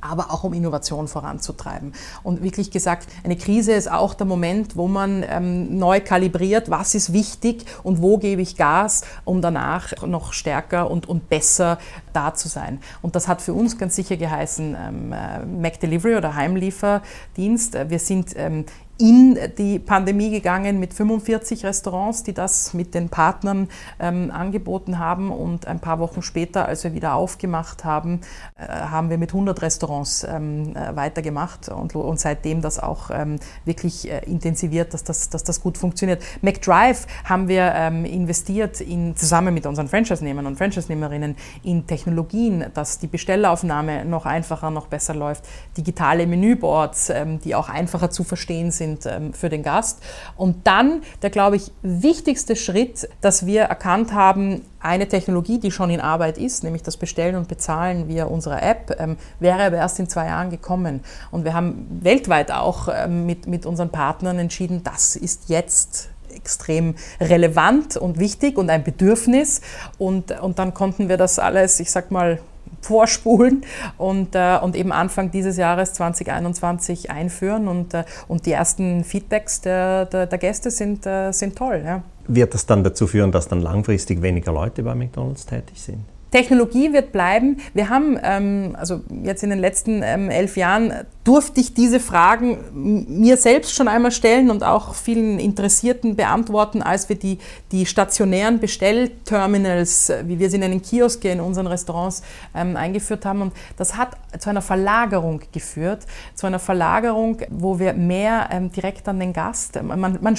aber 0.00 0.30
auch 0.30 0.44
um 0.44 0.52
Innovation 0.52 1.08
voranzutreiben. 1.08 1.92
Und 2.22 2.42
wirklich 2.42 2.70
gesagt, 2.70 3.08
eine 3.24 3.36
Krise 3.36 3.72
ist 3.72 3.90
auch 3.90 4.14
der 4.14 4.26
Moment, 4.26 4.76
wo 4.76 4.88
man 4.88 5.24
ähm, 5.28 5.78
neu 5.78 6.00
kalibriert, 6.00 6.70
was 6.70 6.94
ist 6.94 7.12
wichtig 7.12 7.64
und 7.82 8.00
wo 8.00 8.18
gebe 8.18 8.42
ich 8.42 8.56
Gas, 8.56 9.02
um 9.24 9.42
danach 9.42 9.92
noch 10.06 10.32
stärker 10.32 10.90
und, 10.90 11.08
und 11.08 11.28
besser 11.28 11.78
da 12.12 12.34
zu 12.34 12.48
sein. 12.48 12.80
Und 13.02 13.14
das 13.14 13.28
hat 13.28 13.42
für 13.42 13.52
uns 13.52 13.78
ganz 13.78 13.96
sicher 13.96 14.16
geheißen, 14.16 14.76
ähm, 14.78 15.12
äh, 15.12 15.44
Mac 15.44 15.80
Delivery 15.80 16.16
oder 16.16 16.34
Heimlieferdienst. 16.34 17.76
Wir 17.88 17.98
sind 17.98 18.32
ähm, 18.36 18.64
in 19.00 19.38
die 19.56 19.78
Pandemie 19.78 20.30
gegangen 20.30 20.78
mit 20.78 20.92
45 20.92 21.64
Restaurants, 21.64 22.22
die 22.22 22.34
das 22.34 22.74
mit 22.74 22.94
den 22.94 23.08
Partnern 23.08 23.68
ähm, 23.98 24.30
angeboten 24.30 24.98
haben. 24.98 25.30
Und 25.30 25.66
ein 25.66 25.80
paar 25.80 25.98
Wochen 25.98 26.22
später, 26.22 26.66
als 26.66 26.84
wir 26.84 26.92
wieder 26.92 27.14
aufgemacht 27.14 27.84
haben, 27.84 28.20
äh, 28.58 28.66
haben 28.66 29.08
wir 29.08 29.16
mit 29.16 29.30
100 29.30 29.62
Restaurants 29.62 30.24
ähm, 30.24 30.76
äh, 30.76 30.94
weitergemacht 30.94 31.70
und, 31.70 31.94
und 31.94 32.20
seitdem 32.20 32.60
das 32.60 32.78
auch 32.78 33.10
ähm, 33.10 33.36
wirklich 33.64 34.10
äh, 34.10 34.20
intensiviert, 34.26 34.92
dass 34.92 35.02
das, 35.02 35.30
dass 35.30 35.44
das 35.44 35.62
gut 35.62 35.78
funktioniert. 35.78 36.22
McDrive 36.42 37.06
haben 37.24 37.48
wir 37.48 37.72
ähm, 37.74 38.04
investiert 38.04 38.82
in, 38.82 39.16
zusammen 39.16 39.54
mit 39.54 39.64
unseren 39.64 39.88
Franchise-Nehmern 39.88 40.46
und 40.46 40.58
Franchise-Nehmerinnen 40.58 41.36
in 41.62 41.86
Technologien, 41.86 42.66
dass 42.74 42.98
die 42.98 43.06
Bestellaufnahme 43.06 44.04
noch 44.04 44.26
einfacher, 44.26 44.70
noch 44.70 44.88
besser 44.88 45.14
läuft, 45.14 45.44
digitale 45.76 46.26
Menüboards, 46.26 47.08
ähm, 47.08 47.40
die 47.40 47.54
auch 47.54 47.70
einfacher 47.70 48.10
zu 48.10 48.24
verstehen 48.24 48.70
sind 48.70 48.89
sind 48.90 49.06
ähm, 49.06 49.32
für 49.32 49.48
den 49.48 49.62
Gast. 49.62 50.00
Und 50.36 50.66
dann 50.66 51.02
der, 51.22 51.30
glaube 51.30 51.56
ich, 51.56 51.72
wichtigste 51.82 52.56
Schritt, 52.56 53.08
dass 53.20 53.46
wir 53.46 53.62
erkannt 53.62 54.12
haben, 54.12 54.62
eine 54.80 55.08
Technologie, 55.08 55.58
die 55.58 55.70
schon 55.70 55.90
in 55.90 56.00
Arbeit 56.00 56.38
ist, 56.38 56.64
nämlich 56.64 56.82
das 56.82 56.96
Bestellen 56.96 57.36
und 57.36 57.48
Bezahlen 57.48 58.08
via 58.08 58.24
unserer 58.24 58.62
App, 58.62 58.96
ähm, 58.98 59.16
wäre 59.38 59.62
aber 59.64 59.76
erst 59.76 59.98
in 59.98 60.08
zwei 60.08 60.26
Jahren 60.26 60.50
gekommen. 60.50 61.00
Und 61.30 61.44
wir 61.44 61.54
haben 61.54 61.86
weltweit 62.02 62.50
auch 62.50 62.88
ähm, 62.92 63.26
mit, 63.26 63.46
mit 63.46 63.66
unseren 63.66 63.90
Partnern 63.90 64.38
entschieden, 64.38 64.82
das 64.82 65.16
ist 65.16 65.48
jetzt 65.48 66.08
extrem 66.34 66.94
relevant 67.20 67.96
und 67.96 68.18
wichtig 68.18 68.56
und 68.56 68.70
ein 68.70 68.84
Bedürfnis. 68.84 69.60
Und, 69.98 70.40
und 70.40 70.58
dann 70.58 70.72
konnten 70.72 71.08
wir 71.08 71.16
das 71.16 71.38
alles, 71.38 71.80
ich 71.80 71.90
sag 71.90 72.10
mal, 72.10 72.38
vorspulen 72.80 73.64
und, 73.98 74.34
äh, 74.34 74.58
und 74.60 74.76
eben 74.76 74.92
Anfang 74.92 75.30
dieses 75.30 75.56
Jahres 75.56 75.92
2021 75.94 77.10
einführen. 77.10 77.68
Und, 77.68 77.94
äh, 77.94 78.04
und 78.28 78.46
die 78.46 78.52
ersten 78.52 79.04
Feedbacks 79.04 79.60
der, 79.60 80.06
der, 80.06 80.26
der 80.26 80.38
Gäste 80.38 80.70
sind, 80.70 81.06
äh, 81.06 81.32
sind 81.32 81.56
toll. 81.56 81.82
Ja. 81.84 82.02
Wird 82.26 82.54
das 82.54 82.66
dann 82.66 82.84
dazu 82.84 83.06
führen, 83.06 83.32
dass 83.32 83.48
dann 83.48 83.60
langfristig 83.60 84.22
weniger 84.22 84.52
Leute 84.52 84.82
bei 84.82 84.94
McDonald's 84.94 85.46
tätig 85.46 85.80
sind? 85.80 86.04
Technologie 86.30 86.92
wird 86.92 87.10
bleiben. 87.12 87.56
Wir 87.74 87.88
haben 87.88 88.16
ähm, 88.22 88.76
also 88.78 89.00
jetzt 89.24 89.42
in 89.42 89.50
den 89.50 89.58
letzten 89.58 90.02
ähm, 90.04 90.30
elf 90.30 90.56
Jahren 90.56 90.92
durfte 91.30 91.60
ich 91.60 91.74
diese 91.74 92.00
Fragen 92.00 92.58
mir 92.72 93.36
selbst 93.36 93.72
schon 93.72 93.86
einmal 93.86 94.10
stellen 94.10 94.50
und 94.50 94.64
auch 94.64 94.94
vielen 94.94 95.38
Interessierten 95.38 96.16
beantworten, 96.16 96.82
als 96.82 97.08
wir 97.08 97.14
die, 97.14 97.38
die 97.70 97.86
stationären 97.86 98.58
Bestellterminals, 98.58 100.12
wie 100.24 100.40
wir 100.40 100.50
sie 100.50 100.58
nennen, 100.58 100.82
Kioske 100.82 101.30
in 101.30 101.38
unseren 101.38 101.68
Restaurants 101.68 102.22
ähm, 102.52 102.74
eingeführt 102.74 103.24
haben. 103.24 103.42
Und 103.42 103.52
das 103.76 103.96
hat 103.96 104.16
zu 104.40 104.50
einer 104.50 104.60
Verlagerung 104.60 105.40
geführt, 105.52 106.04
zu 106.34 106.48
einer 106.48 106.58
Verlagerung, 106.58 107.38
wo 107.48 107.78
wir 107.78 107.92
mehr 107.92 108.48
ähm, 108.50 108.72
direkt 108.72 109.06
an 109.06 109.20
den 109.20 109.32
Gast, 109.32 109.80
man, 109.80 110.18
man 110.20 110.36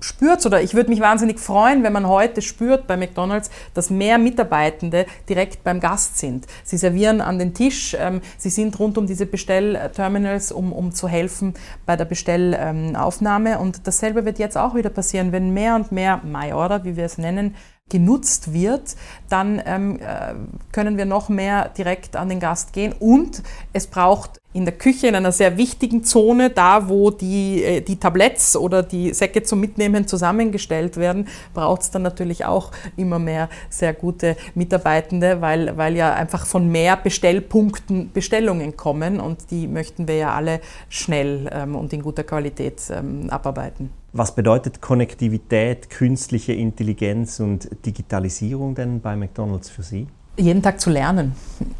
spürt 0.00 0.40
es 0.40 0.46
oder 0.46 0.60
ich 0.62 0.74
würde 0.74 0.90
mich 0.90 0.98
wahnsinnig 0.98 1.38
freuen, 1.38 1.84
wenn 1.84 1.92
man 1.92 2.08
heute 2.08 2.42
spürt 2.42 2.88
bei 2.88 2.96
McDonald's, 2.96 3.50
dass 3.72 3.88
mehr 3.88 4.18
Mitarbeitende 4.18 5.06
direkt 5.28 5.62
beim 5.62 5.78
Gast 5.78 6.18
sind. 6.18 6.48
Sie 6.64 6.76
servieren 6.76 7.20
an 7.20 7.38
den 7.38 7.54
Tisch, 7.54 7.96
ähm, 7.96 8.20
sie 8.36 8.50
sind 8.50 8.76
rund 8.80 8.98
um 8.98 9.06
diese 9.06 9.26
Bestellterminals, 9.26 10.23
um, 10.52 10.72
um 10.72 10.92
zu 10.92 11.08
helfen 11.08 11.54
bei 11.86 11.96
der 11.96 12.04
Bestellaufnahme. 12.04 13.58
Und 13.58 13.86
dasselbe 13.86 14.24
wird 14.24 14.38
jetzt 14.38 14.56
auch 14.56 14.74
wieder 14.74 14.90
passieren, 14.90 15.32
wenn 15.32 15.52
mehr 15.52 15.74
und 15.74 15.92
mehr 15.92 16.20
MyOrder, 16.24 16.84
wie 16.84 16.96
wir 16.96 17.04
es 17.04 17.18
nennen, 17.18 17.54
genutzt 17.90 18.52
wird, 18.52 18.96
dann 19.28 19.62
ähm, 19.66 20.00
äh, 20.00 20.34
können 20.72 20.96
wir 20.96 21.04
noch 21.04 21.28
mehr 21.28 21.68
direkt 21.68 22.16
an 22.16 22.28
den 22.28 22.40
Gast 22.40 22.72
gehen. 22.72 22.94
Und 22.98 23.42
es 23.72 23.86
braucht 23.86 24.40
in 24.54 24.64
der 24.64 24.74
Küche, 24.74 25.08
in 25.08 25.14
einer 25.14 25.32
sehr 25.32 25.58
wichtigen 25.58 26.02
Zone, 26.02 26.48
da 26.48 26.88
wo 26.88 27.10
die, 27.10 27.62
äh, 27.62 27.80
die 27.82 27.96
Tabletts 27.96 28.56
oder 28.56 28.82
die 28.82 29.12
Säcke 29.12 29.42
zum 29.42 29.60
Mitnehmen 29.60 30.08
zusammengestellt 30.08 30.96
werden, 30.96 31.28
braucht 31.52 31.82
es 31.82 31.90
dann 31.90 32.02
natürlich 32.02 32.46
auch 32.46 32.70
immer 32.96 33.18
mehr 33.18 33.50
sehr 33.68 33.92
gute 33.92 34.36
Mitarbeitende, 34.54 35.42
weil, 35.42 35.76
weil 35.76 35.94
ja 35.94 36.14
einfach 36.14 36.46
von 36.46 36.70
mehr 36.70 36.96
Bestellpunkten 36.96 38.12
Bestellungen 38.12 38.76
kommen 38.76 39.20
und 39.20 39.50
die 39.50 39.68
möchten 39.68 40.08
wir 40.08 40.16
ja 40.16 40.34
alle 40.34 40.60
schnell 40.88 41.50
ähm, 41.52 41.76
und 41.76 41.92
in 41.92 42.02
guter 42.02 42.24
Qualität 42.24 42.80
ähm, 42.90 43.28
abarbeiten. 43.28 44.03
Was 44.16 44.32
bedeutet 44.32 44.80
Konnektivität, 44.80 45.90
künstliche 45.90 46.52
Intelligenz 46.52 47.40
und 47.40 47.68
Digitalisierung 47.84 48.76
denn 48.76 49.00
bei 49.00 49.16
McDonald's 49.16 49.68
für 49.68 49.82
Sie? 49.82 50.06
jeden 50.36 50.62
Tag 50.62 50.80
zu 50.80 50.90
lernen. 50.90 51.32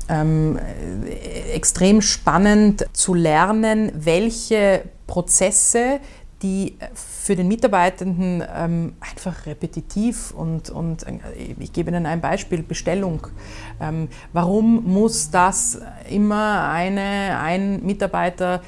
Ähm, 0.09 0.59
extrem 1.53 2.01
spannend 2.01 2.87
zu 2.93 3.15
lernen, 3.15 3.91
welche 3.95 4.83
Prozesse, 5.07 6.01
die 6.43 6.77
für 6.95 7.35
den 7.37 7.49
Mitarbeitenden 7.49 8.45
ähm, 8.55 8.95
einfach 9.01 9.47
repetitiv 9.47 10.31
und, 10.33 10.71
und 10.71 11.05
äh, 11.05 11.19
ich 11.59 11.73
gebe 11.73 11.91
Ihnen 11.91 12.07
ein 12.07 12.21
Beispiel, 12.21 12.63
Bestellung. 12.63 13.27
Ähm, 13.81 14.09
warum 14.33 14.85
muss 14.85 15.31
das 15.31 15.81
immer 16.09 16.69
eine, 16.69 17.39
ein 17.41 17.85
Mitarbeiter 17.85 18.61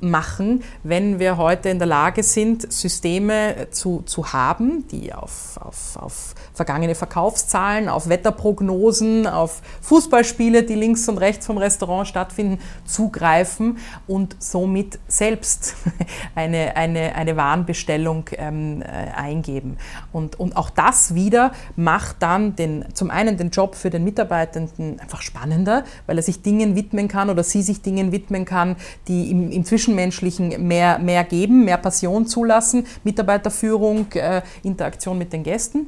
machen, 0.00 0.62
wenn 0.82 1.18
wir 1.18 1.36
heute 1.36 1.68
in 1.68 1.78
der 1.78 1.86
Lage 1.86 2.22
sind, 2.22 2.70
Systeme 2.72 3.68
zu, 3.70 4.02
zu 4.02 4.32
haben, 4.32 4.86
die 4.88 5.12
auf, 5.12 5.58
auf, 5.60 5.96
auf 5.96 6.34
vergangene 6.52 6.94
Verkaufszahlen, 6.94 7.88
auf 7.88 8.08
Wetterprognosen, 8.08 9.26
auf 9.26 9.62
Fußballspiele, 9.82 10.62
die 10.62 10.74
links 10.74 11.08
und 11.08 11.18
rechts 11.18 11.46
vom 11.46 11.58
Restaurant 11.58 12.08
stattfinden, 12.08 12.58
zugreifen 12.84 13.78
und 14.06 14.36
somit 14.38 14.98
selbst 15.08 15.76
eine, 16.34 16.76
eine, 16.76 17.14
eine 17.14 17.36
Warenbestellung 17.36 18.28
ähm, 18.36 18.82
äh, 18.82 18.86
eingeben. 18.86 19.76
Und, 20.12 20.38
und 20.38 20.56
auch 20.56 20.70
das 20.70 21.14
wieder 21.14 21.52
macht 21.76 22.16
dann 22.20 22.56
den, 22.56 22.84
zum 22.94 23.10
einen 23.10 23.36
den 23.36 23.50
Job 23.50 23.74
für 23.74 23.90
den 23.90 24.04
Mitarbeitenden 24.04 25.00
einfach 25.00 25.22
spannender, 25.22 25.84
weil 26.06 26.16
er 26.16 26.22
sich 26.22 26.42
Dingen 26.42 26.76
widmen 26.76 27.08
kann 27.08 27.30
oder 27.30 27.42
sie 27.42 27.62
sich 27.62 27.82
Dingen 27.82 28.12
widmen 28.12 28.44
kann, 28.44 28.76
die 29.08 29.30
im, 29.30 29.50
im 29.50 29.64
Zwischenmenschlichen 29.86 30.66
mehr, 30.66 30.98
mehr 30.98 31.24
geben, 31.24 31.64
mehr 31.64 31.76
Passion 31.76 32.26
zulassen, 32.26 32.86
Mitarbeiterführung, 33.04 34.06
äh, 34.14 34.42
Interaktion 34.64 35.16
mit 35.16 35.32
den 35.32 35.44
Gästen. 35.44 35.86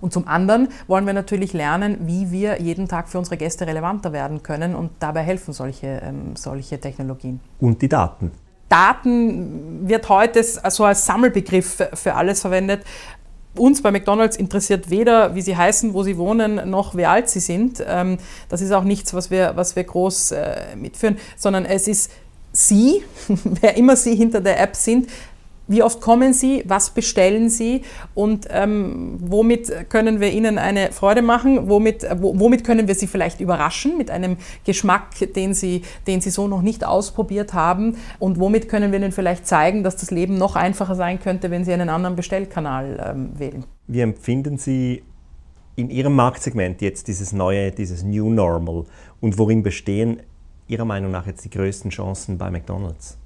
Und 0.00 0.12
zum 0.12 0.28
anderen 0.28 0.68
wollen 0.86 1.06
wir 1.06 1.14
natürlich 1.14 1.52
lernen, 1.54 1.98
wie 2.02 2.30
wir 2.30 2.60
jeden 2.60 2.88
Tag 2.88 3.08
für 3.08 3.18
unsere 3.18 3.38
Gäste 3.38 3.66
relevanter 3.66 4.12
werden 4.12 4.42
können 4.42 4.74
und 4.74 4.90
dabei 4.98 5.22
helfen 5.22 5.54
solche, 5.54 6.02
ähm, 6.04 6.36
solche 6.36 6.78
Technologien. 6.78 7.40
Und 7.60 7.80
die 7.80 7.88
Daten. 7.88 8.32
Daten 8.68 9.88
wird 9.88 10.08
heute 10.08 10.42
so 10.42 10.84
als 10.84 11.06
Sammelbegriff 11.06 11.82
für 11.94 12.14
alles 12.14 12.40
verwendet. 12.40 12.82
Uns 13.56 13.80
bei 13.80 13.90
McDonald's 13.90 14.36
interessiert 14.36 14.90
weder, 14.90 15.34
wie 15.34 15.40
sie 15.40 15.56
heißen, 15.56 15.94
wo 15.94 16.02
sie 16.02 16.18
wohnen, 16.18 16.68
noch 16.68 16.94
wie 16.94 17.06
alt 17.06 17.30
sie 17.30 17.40
sind. 17.40 17.82
Ähm, 17.86 18.18
das 18.50 18.60
ist 18.60 18.72
auch 18.72 18.84
nichts, 18.84 19.14
was 19.14 19.30
wir, 19.30 19.52
was 19.54 19.76
wir 19.76 19.84
groß 19.84 20.32
äh, 20.32 20.76
mitführen, 20.76 21.16
sondern 21.36 21.64
es 21.64 21.88
ist 21.88 22.10
Sie, 22.56 23.02
wer 23.60 23.76
immer 23.76 23.96
Sie 23.96 24.14
hinter 24.14 24.40
der 24.40 24.60
App 24.60 24.76
sind, 24.76 25.08
wie 25.68 25.82
oft 25.82 26.00
kommen 26.00 26.32
Sie? 26.32 26.62
Was 26.66 26.90
bestellen 26.90 27.50
Sie? 27.50 27.82
Und 28.14 28.46
ähm, 28.50 29.16
womit 29.20 29.90
können 29.90 30.20
wir 30.20 30.32
Ihnen 30.32 30.58
eine 30.58 30.92
Freude 30.92 31.22
machen? 31.22 31.68
Womit, 31.68 32.06
womit 32.20 32.62
können 32.62 32.86
wir 32.86 32.94
Sie 32.94 33.08
vielleicht 33.08 33.40
überraschen 33.40 33.98
mit 33.98 34.10
einem 34.10 34.36
Geschmack, 34.64 35.10
den 35.34 35.54
Sie, 35.54 35.82
den 36.06 36.20
Sie 36.20 36.30
so 36.30 36.46
noch 36.46 36.62
nicht 36.62 36.86
ausprobiert 36.86 37.52
haben? 37.52 37.96
Und 38.20 38.38
womit 38.38 38.68
können 38.68 38.92
wir 38.92 39.00
Ihnen 39.00 39.12
vielleicht 39.12 39.46
zeigen, 39.46 39.82
dass 39.82 39.96
das 39.96 40.12
Leben 40.12 40.38
noch 40.38 40.54
einfacher 40.54 40.94
sein 40.94 41.18
könnte, 41.18 41.50
wenn 41.50 41.64
Sie 41.64 41.72
einen 41.72 41.88
anderen 41.88 42.14
Bestellkanal 42.14 43.14
ähm, 43.14 43.30
wählen? 43.36 43.64
Wie 43.88 44.00
empfinden 44.00 44.58
Sie 44.58 45.02
in 45.74 45.90
Ihrem 45.90 46.14
Marktsegment 46.14 46.80
jetzt 46.80 47.08
dieses 47.08 47.32
neue, 47.32 47.72
dieses 47.72 48.04
New 48.04 48.30
Normal? 48.30 48.84
Und 49.20 49.36
worin 49.36 49.64
bestehen 49.64 50.20
Ihrer 50.68 50.84
Meinung 50.84 51.10
nach 51.10 51.26
jetzt 51.26 51.44
die 51.44 51.50
größten 51.50 51.90
Chancen 51.90 52.38
bei 52.38 52.50
McDonald's? 52.50 53.16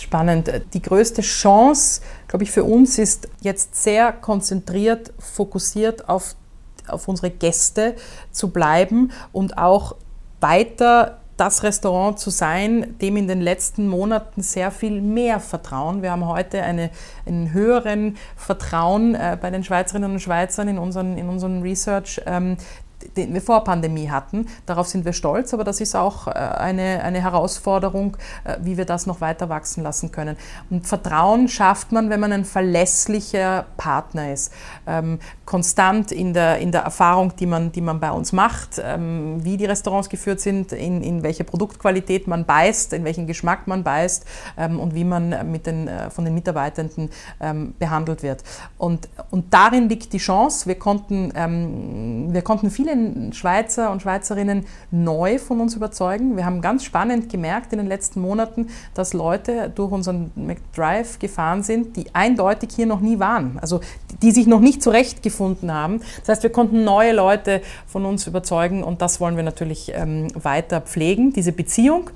Spannend. 0.00 0.50
Die 0.72 0.82
größte 0.82 1.22
Chance, 1.22 2.00
glaube 2.28 2.44
ich, 2.44 2.52
für 2.52 2.64
uns 2.64 2.98
ist 2.98 3.28
jetzt 3.40 3.74
sehr 3.74 4.12
konzentriert, 4.12 5.12
fokussiert 5.18 6.08
auf, 6.08 6.36
auf 6.86 7.08
unsere 7.08 7.30
Gäste 7.30 7.96
zu 8.30 8.50
bleiben 8.50 9.10
und 9.32 9.58
auch 9.58 9.96
weiter 10.40 11.18
das 11.36 11.64
Restaurant 11.64 12.18
zu 12.18 12.30
sein, 12.30 12.96
dem 13.00 13.16
in 13.16 13.26
den 13.26 13.40
letzten 13.40 13.88
Monaten 13.88 14.42
sehr 14.42 14.70
viel 14.70 15.00
mehr 15.00 15.40
vertrauen. 15.40 16.02
Wir 16.02 16.12
haben 16.12 16.26
heute 16.28 16.62
eine, 16.62 16.90
einen 17.26 17.52
höheren 17.52 18.16
Vertrauen 18.36 19.14
äh, 19.14 19.36
bei 19.40 19.50
den 19.50 19.64
Schweizerinnen 19.64 20.12
und 20.12 20.20
Schweizern 20.20 20.68
in 20.68 20.78
unseren, 20.78 21.18
in 21.18 21.28
unseren 21.28 21.62
Research, 21.62 22.20
ähm, 22.26 22.56
den 23.16 23.34
wir 23.34 23.40
vor 23.40 23.64
Pandemie 23.64 24.10
hatten. 24.10 24.46
Darauf 24.66 24.88
sind 24.88 25.04
wir 25.04 25.12
stolz, 25.12 25.54
aber 25.54 25.64
das 25.64 25.80
ist 25.80 25.94
auch 25.94 26.26
äh, 26.26 26.30
eine, 26.30 27.02
eine 27.02 27.22
Herausforderung, 27.22 28.16
äh, 28.44 28.56
wie 28.60 28.76
wir 28.76 28.84
das 28.84 29.06
noch 29.06 29.20
weiter 29.20 29.48
wachsen 29.48 29.82
lassen 29.82 30.12
können. 30.12 30.36
Und 30.70 30.86
Vertrauen 30.86 31.48
schafft 31.48 31.92
man, 31.92 32.10
wenn 32.10 32.20
man 32.20 32.32
ein 32.32 32.44
verlässlicher 32.44 33.66
Partner 33.76 34.32
ist. 34.32 34.52
Ähm, 34.86 35.18
konstant 35.44 36.12
in 36.12 36.32
der, 36.34 36.58
in 36.58 36.72
der 36.72 36.82
Erfahrung, 36.82 37.34
die 37.36 37.46
man, 37.46 37.72
die 37.72 37.80
man 37.80 38.00
bei 38.00 38.10
uns 38.10 38.32
macht, 38.32 38.80
ähm, 38.82 39.44
wie 39.44 39.56
die 39.56 39.66
Restaurants 39.66 40.08
geführt 40.08 40.40
sind, 40.40 40.72
in, 40.72 41.02
in 41.02 41.22
welche 41.22 41.44
Produktqualität 41.44 42.26
man 42.26 42.44
beißt, 42.44 42.92
in 42.92 43.04
welchen 43.04 43.26
Geschmack 43.26 43.66
man 43.66 43.82
beißt 43.82 44.24
ähm, 44.56 44.80
und 44.80 44.94
wie 44.94 45.04
man 45.04 45.50
mit 45.50 45.66
den, 45.66 45.88
äh, 45.88 46.10
von 46.10 46.24
den 46.24 46.34
Mitarbeitenden 46.34 47.10
behandelt 47.78 48.22
wird. 48.22 48.42
Und, 48.78 49.08
und 49.30 49.52
darin 49.52 49.88
liegt 49.88 50.12
die 50.12 50.18
Chance. 50.18 50.66
Wir 50.66 50.78
konnten, 50.78 51.32
wir 52.32 52.42
konnten 52.42 52.70
viele 52.70 52.93
Schweizer 53.32 53.90
und 53.90 54.02
Schweizerinnen 54.02 54.66
neu 54.90 55.38
von 55.38 55.60
uns 55.60 55.74
überzeugen. 55.74 56.36
Wir 56.36 56.44
haben 56.44 56.60
ganz 56.60 56.84
spannend 56.84 57.28
gemerkt 57.28 57.72
in 57.72 57.78
den 57.78 57.86
letzten 57.86 58.20
Monaten, 58.20 58.68
dass 58.94 59.12
Leute 59.12 59.70
durch 59.74 59.92
unseren 59.92 60.30
McDrive 60.34 61.18
gefahren 61.18 61.62
sind, 61.62 61.96
die 61.96 62.06
eindeutig 62.14 62.70
hier 62.74 62.86
noch 62.86 63.00
nie 63.00 63.18
waren, 63.18 63.58
also 63.60 63.80
die 64.22 64.30
sich 64.30 64.46
noch 64.46 64.60
nicht 64.60 64.82
zurechtgefunden 64.82 65.72
haben. 65.72 66.00
Das 66.20 66.28
heißt, 66.28 66.42
wir 66.42 66.50
konnten 66.50 66.84
neue 66.84 67.12
Leute 67.12 67.62
von 67.86 68.04
uns 68.04 68.26
überzeugen 68.26 68.82
und 68.82 69.02
das 69.02 69.20
wollen 69.20 69.36
wir 69.36 69.44
natürlich 69.44 69.92
ähm, 69.94 70.28
weiter 70.34 70.80
pflegen, 70.80 71.32
diese 71.32 71.52
Beziehung. 71.52 72.10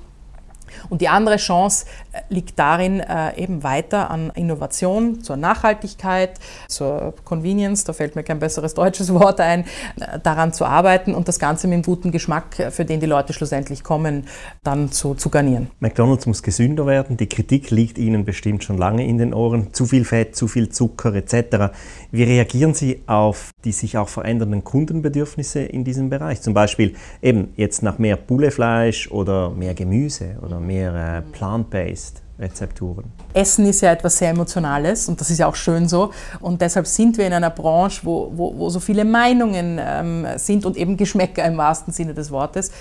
Und 0.89 1.01
die 1.01 1.09
andere 1.09 1.37
Chance 1.37 1.85
äh, 2.11 2.21
liegt 2.29 2.57
darin, 2.59 2.99
äh, 2.99 3.37
eben 3.41 3.63
weiter 3.63 4.09
an 4.09 4.31
Innovation 4.35 5.23
zur 5.23 5.37
Nachhaltigkeit, 5.37 6.39
zur 6.67 7.13
Convenience, 7.23 7.83
da 7.83 7.93
fällt 7.93 8.15
mir 8.15 8.23
kein 8.23 8.39
besseres 8.39 8.73
deutsches 8.73 9.13
Wort 9.13 9.39
ein, 9.39 9.65
äh, 9.99 10.19
daran 10.21 10.53
zu 10.53 10.65
arbeiten 10.65 11.13
und 11.13 11.27
das 11.27 11.39
Ganze 11.39 11.67
mit 11.67 11.75
einem 11.75 11.83
guten 11.83 12.11
Geschmack, 12.11 12.55
für 12.71 12.85
den 12.85 12.99
die 12.99 13.05
Leute 13.05 13.33
schlussendlich 13.33 13.83
kommen, 13.83 14.25
dann 14.63 14.91
zu, 14.91 15.15
zu 15.15 15.29
garnieren. 15.29 15.69
McDonald's 15.79 16.25
muss 16.25 16.43
gesünder 16.43 16.85
werden. 16.85 17.17
Die 17.17 17.27
Kritik 17.27 17.71
liegt 17.71 17.97
Ihnen 17.97 18.25
bestimmt 18.25 18.63
schon 18.63 18.77
lange 18.77 19.05
in 19.05 19.17
den 19.17 19.33
Ohren. 19.33 19.73
Zu 19.73 19.85
viel 19.85 20.05
Fett, 20.05 20.35
zu 20.35 20.47
viel 20.47 20.69
Zucker 20.69 21.13
etc. 21.13 21.73
Wie 22.11 22.23
reagieren 22.23 22.73
Sie 22.73 23.01
auf 23.07 23.51
die 23.63 23.71
sich 23.71 23.97
auch 23.97 24.09
verändernden 24.09 24.63
Kundenbedürfnisse 24.63 25.61
in 25.61 25.83
diesem 25.83 26.09
Bereich? 26.09 26.41
Zum 26.41 26.53
Beispiel 26.53 26.95
eben 27.21 27.53
jetzt 27.55 27.83
nach 27.83 27.97
mehr 27.97 28.17
Bullefleisch 28.17 29.11
oder 29.11 29.49
mehr 29.51 29.73
Gemüse 29.73 30.37
oder 30.41 30.58
mehr 30.59 31.23
plant-based 31.31 32.21
Rezepturen. 32.39 33.11
Essen 33.33 33.65
ist 33.65 33.81
ja 33.81 33.91
etwas 33.91 34.17
sehr 34.17 34.29
Emotionales 34.29 35.09
und 35.09 35.19
das 35.19 35.29
ist 35.29 35.39
ja 35.39 35.47
auch 35.47 35.55
schön 35.55 35.89
so. 35.89 36.11
Und 36.39 36.61
deshalb 36.61 36.87
sind 36.87 37.17
wir 37.17 37.27
in 37.27 37.33
einer 37.33 37.49
Branche, 37.49 38.01
wo, 38.03 38.31
wo, 38.33 38.57
wo 38.57 38.69
so 38.69 38.79
viele 38.79 39.03
Meinungen 39.03 39.77
ähm, 39.79 40.25
sind 40.37 40.65
und 40.65 40.77
eben 40.77 40.95
Geschmäcker 40.95 41.43
im 41.43 41.57
wahrsten 41.57 41.93
Sinne 41.93 42.13
des 42.13 42.31
Wortes. 42.31 42.71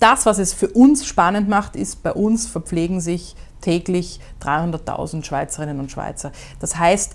Das, 0.00 0.26
was 0.26 0.38
es 0.38 0.54
für 0.54 0.68
uns 0.68 1.06
spannend 1.06 1.48
macht, 1.48 1.76
ist, 1.76 2.02
bei 2.02 2.12
uns 2.12 2.46
verpflegen 2.46 3.00
sich 3.00 3.36
täglich 3.60 4.20
300.000 4.42 5.24
Schweizerinnen 5.24 5.80
und 5.80 5.90
Schweizer. 5.90 6.30
Das 6.60 6.78
heißt, 6.78 7.14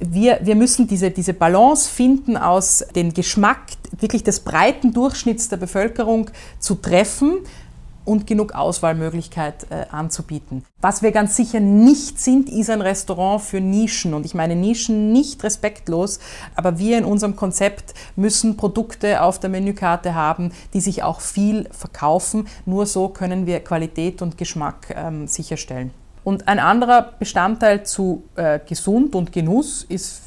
wir, 0.00 0.40
wir 0.42 0.56
müssen 0.56 0.88
diese, 0.88 1.12
diese 1.12 1.32
Balance 1.32 1.88
finden 1.88 2.36
aus 2.36 2.84
dem 2.96 3.14
Geschmack 3.14 3.60
wirklich 4.00 4.24
des 4.24 4.40
breiten 4.40 4.92
Durchschnitts 4.92 5.48
der 5.48 5.58
Bevölkerung 5.58 6.30
zu 6.58 6.74
treffen, 6.74 7.38
und 8.06 8.26
genug 8.26 8.54
Auswahlmöglichkeit 8.54 9.66
äh, 9.70 9.84
anzubieten. 9.90 10.64
Was 10.80 11.02
wir 11.02 11.12
ganz 11.12 11.36
sicher 11.36 11.60
nicht 11.60 12.18
sind, 12.18 12.48
ist 12.48 12.70
ein 12.70 12.80
Restaurant 12.80 13.42
für 13.42 13.60
Nischen. 13.60 14.14
Und 14.14 14.24
ich 14.24 14.34
meine 14.34 14.56
Nischen 14.56 15.12
nicht 15.12 15.44
respektlos, 15.44 16.20
aber 16.54 16.78
wir 16.78 16.96
in 16.96 17.04
unserem 17.04 17.36
Konzept 17.36 17.92
müssen 18.14 18.56
Produkte 18.56 19.22
auf 19.22 19.38
der 19.38 19.50
Menükarte 19.50 20.14
haben, 20.14 20.52
die 20.72 20.80
sich 20.80 21.02
auch 21.02 21.20
viel 21.20 21.68
verkaufen. 21.72 22.48
Nur 22.64 22.86
so 22.86 23.08
können 23.08 23.46
wir 23.46 23.60
Qualität 23.60 24.22
und 24.22 24.38
Geschmack 24.38 24.94
ähm, 24.96 25.26
sicherstellen. 25.26 25.90
Und 26.24 26.48
ein 26.48 26.58
anderer 26.58 27.12
Bestandteil 27.18 27.84
zu 27.84 28.24
äh, 28.34 28.58
Gesund 28.66 29.14
und 29.14 29.32
Genuss 29.32 29.84
ist 29.88 30.22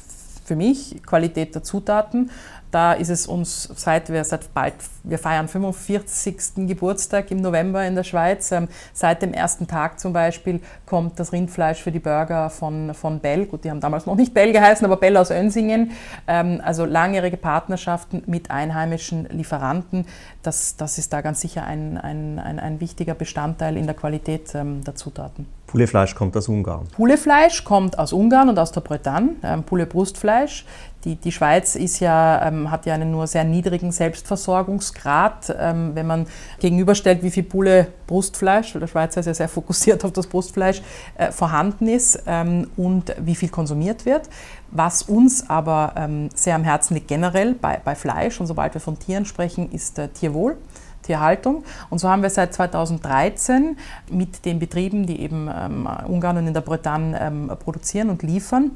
für 0.50 0.56
mich 0.56 1.02
Qualität 1.06 1.54
der 1.54 1.62
Zutaten. 1.62 2.30
Da 2.70 2.92
ist 2.92 3.08
es 3.08 3.26
uns, 3.26 3.68
seit 3.74 4.10
wir 4.10 4.22
seit 4.24 4.52
bald, 4.54 4.74
wir 5.02 5.18
feiern 5.18 5.48
45. 5.48 6.68
Geburtstag 6.68 7.30
im 7.30 7.40
November 7.40 7.84
in 7.84 7.94
der 7.94 8.04
Schweiz. 8.04 8.52
Ähm, 8.52 8.68
seit 8.92 9.22
dem 9.22 9.32
ersten 9.32 9.66
Tag 9.66 9.98
zum 9.98 10.12
Beispiel 10.12 10.60
kommt 10.86 11.18
das 11.18 11.32
Rindfleisch 11.32 11.82
für 11.82 11.90
die 11.90 11.98
Burger 11.98 12.50
von, 12.50 12.94
von 12.94 13.18
Bell. 13.18 13.46
Gut, 13.46 13.64
die 13.64 13.70
haben 13.70 13.80
damals 13.80 14.06
noch 14.06 14.14
nicht 14.14 14.34
Bell 14.34 14.52
geheißen, 14.52 14.84
aber 14.84 14.96
Bell 14.96 15.16
aus 15.16 15.30
Önsingen. 15.30 15.92
Ähm, 16.28 16.60
also 16.64 16.84
langjährige 16.84 17.36
Partnerschaften 17.36 18.22
mit 18.26 18.50
einheimischen 18.50 19.28
Lieferanten. 19.30 20.06
Das, 20.42 20.76
das 20.76 20.98
ist 20.98 21.12
da 21.12 21.22
ganz 21.22 21.40
sicher 21.40 21.64
ein, 21.64 21.98
ein, 21.98 22.38
ein, 22.38 22.60
ein 22.60 22.80
wichtiger 22.80 23.14
Bestandteil 23.14 23.76
in 23.76 23.86
der 23.86 23.96
Qualität 23.96 24.54
ähm, 24.54 24.84
der 24.84 24.94
Zutaten. 24.94 25.46
Poulefleisch 25.70 26.16
kommt 26.16 26.36
aus 26.36 26.48
Ungarn. 26.48 26.88
Poulefleisch 26.96 27.62
kommt 27.62 27.96
aus 27.96 28.12
Ungarn 28.12 28.48
und 28.48 28.58
aus 28.58 28.72
der 28.72 28.80
Bretagne, 28.80 29.36
ähm, 29.44 29.62
Poulet-Brustfleisch. 29.62 30.64
Die, 31.04 31.14
die 31.14 31.30
Schweiz 31.30 31.76
ist 31.76 32.00
ja, 32.00 32.44
ähm, 32.46 32.72
hat 32.72 32.86
ja 32.86 32.94
einen 32.94 33.12
nur 33.12 33.28
sehr 33.28 33.44
niedrigen 33.44 33.92
Selbstversorgungsgrad. 33.92 35.54
Ähm, 35.56 35.92
wenn 35.94 36.08
man 36.08 36.26
gegenüberstellt, 36.58 37.22
wie 37.22 37.30
viel 37.30 37.44
Poulet 37.44 37.86
Brustfleisch, 38.08 38.74
weil 38.74 38.80
der 38.80 38.88
Schweizer 38.88 39.20
ist 39.20 39.26
ja 39.26 39.34
sehr 39.34 39.48
fokussiert 39.48 40.04
auf 40.04 40.10
das 40.12 40.26
Brustfleisch, 40.26 40.82
äh, 41.16 41.30
vorhanden 41.30 41.86
ist 41.86 42.20
ähm, 42.26 42.66
und 42.76 43.14
wie 43.20 43.36
viel 43.36 43.48
konsumiert 43.48 44.04
wird. 44.04 44.28
Was 44.72 45.02
uns 45.02 45.48
aber 45.48 45.94
ähm, 45.96 46.30
sehr 46.34 46.56
am 46.56 46.64
Herzen 46.64 46.94
liegt 46.94 47.06
generell 47.06 47.54
bei, 47.54 47.80
bei 47.82 47.94
Fleisch 47.94 48.40
und 48.40 48.48
sobald 48.48 48.74
wir 48.74 48.80
von 48.80 48.98
Tieren 48.98 49.24
sprechen, 49.24 49.70
ist 49.70 50.00
äh, 50.00 50.08
Tierwohl. 50.08 50.56
Tierhaltung. 51.02 51.64
Und 51.88 51.98
so 51.98 52.08
haben 52.08 52.22
wir 52.22 52.30
seit 52.30 52.54
2013 52.54 53.76
mit 54.10 54.44
den 54.44 54.58
Betrieben, 54.58 55.06
die 55.06 55.20
eben 55.20 55.48
ähm, 55.48 55.88
Ungarn 56.06 56.38
und 56.38 56.46
in 56.46 56.54
der 56.54 56.60
Bretagne 56.60 57.18
ähm, 57.20 57.50
produzieren 57.58 58.10
und 58.10 58.22
liefern, 58.22 58.72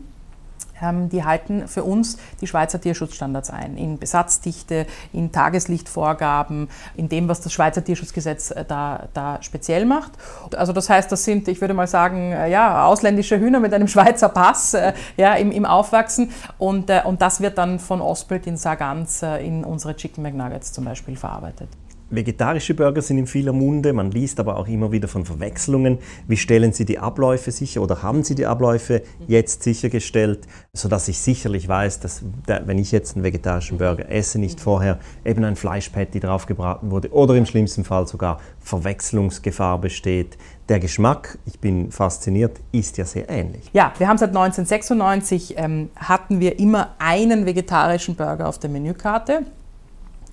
ähm, 0.83 1.09
die 1.09 1.25
halten 1.25 1.69
für 1.69 1.85
uns 1.85 2.19
die 2.41 2.47
Schweizer 2.47 2.81
Tierschutzstandards 2.81 3.51
ein, 3.51 3.77
in 3.77 3.99
Besatzdichte, 3.99 4.87
in 5.13 5.33
Tageslichtvorgaben, 5.33 6.69
in 6.97 7.09
dem, 7.09 7.29
was 7.29 7.41
das 7.41 7.53
Schweizer 7.53 7.85
Tierschutzgesetz 7.85 8.51
äh, 8.51 8.65
da, 8.67 9.09
da 9.15 9.39
speziell 9.43 9.87
macht. 9.87 10.13
Also 10.57 10.73
das 10.73 10.91
heißt, 10.91 11.11
das 11.11 11.25
sind, 11.25 11.49
ich 11.49 11.61
würde 11.61 11.75
mal 11.75 11.87
sagen, 11.87 12.33
äh, 12.33 12.51
ja, 12.51 12.87
ausländische 12.87 13.39
Hühner 13.39 13.61
mit 13.61 13.73
einem 13.73 13.89
Schweizer 13.89 14.29
Pass 14.29 14.75
äh, 14.75 14.93
ja, 15.17 15.35
im, 15.35 15.53
im 15.53 15.65
Aufwachsen 15.65 16.31
und, 16.59 16.91
und 17.05 17.23
das 17.23 17.41
wird 17.41 17.59
dann 17.59 17.79
von 17.79 18.01
Osbild 18.01 18.47
in 18.47 18.57
Sargans 18.57 19.23
in 19.23 19.65
unsere 19.65 19.97
Chicken 19.97 20.23
McNuggets 20.23 20.73
zum 20.73 20.85
Beispiel 20.85 21.17
verarbeitet. 21.17 21.69
Vegetarische 22.11 22.75
Burger 22.75 23.01
sind 23.01 23.19
in 23.19 23.27
vieler 23.27 23.53
Munde, 23.53 23.93
man 23.93 24.11
liest 24.11 24.39
aber 24.39 24.59
auch 24.59 24.69
immer 24.69 24.93
wieder 24.93 25.09
von 25.09 25.25
Verwechslungen. 25.25 25.99
Wie 26.29 26.37
stellen 26.37 26.73
Sie 26.73 26.85
die 26.85 26.99
Abläufe 26.99 27.51
sicher 27.51 27.81
oder 27.81 28.03
haben 28.03 28.23
Sie 28.23 28.35
die 28.35 28.47
Abläufe 28.47 29.03
jetzt 29.27 29.63
sichergestellt, 29.63 30.47
sodass 30.75 31.09
ich 31.09 31.19
sicherlich 31.19 31.67
weiß, 31.67 32.01
dass 32.01 32.23
wenn 32.47 32.79
ich 32.79 32.93
jetzt 32.93 33.17
einen 33.17 33.25
vegetarischen 33.25 33.79
Burger 33.79 34.11
esse, 34.11 34.39
nicht 34.39 34.61
vorher 34.61 34.99
eben 35.25 35.45
ein 35.45 35.57
Fleischpatty 35.57 36.21
draufgebraten 36.21 36.91
wurde 36.91 37.11
oder 37.11 37.35
im 37.37 37.47
schlimmsten 37.47 37.85
Fall 37.85 38.07
sogar 38.07 38.39
Verwechslungsgefahr 38.61 39.81
besteht. 39.81 40.37
Der 40.69 40.81
Geschmack, 40.81 41.39
ich 41.47 41.59
bin 41.59 41.91
fasziniert, 41.91 42.61
ist 42.73 42.97
ja 42.99 43.05
sehr 43.05 43.29
ähnlich. 43.29 43.71
Ja, 43.73 43.93
wir 43.99 44.09
haben 44.09 44.19
seit 44.19 44.31
1996 44.31 45.55
ähm, 45.57 45.91
hatten 45.97 46.41
wir 46.41 46.59
immer 46.59 46.95
einen 46.99 47.47
vegetarischen 47.47 48.15
Burger 48.15 48.49
auf 48.49 48.59
der 48.59 48.71
Menükarte 48.71 49.43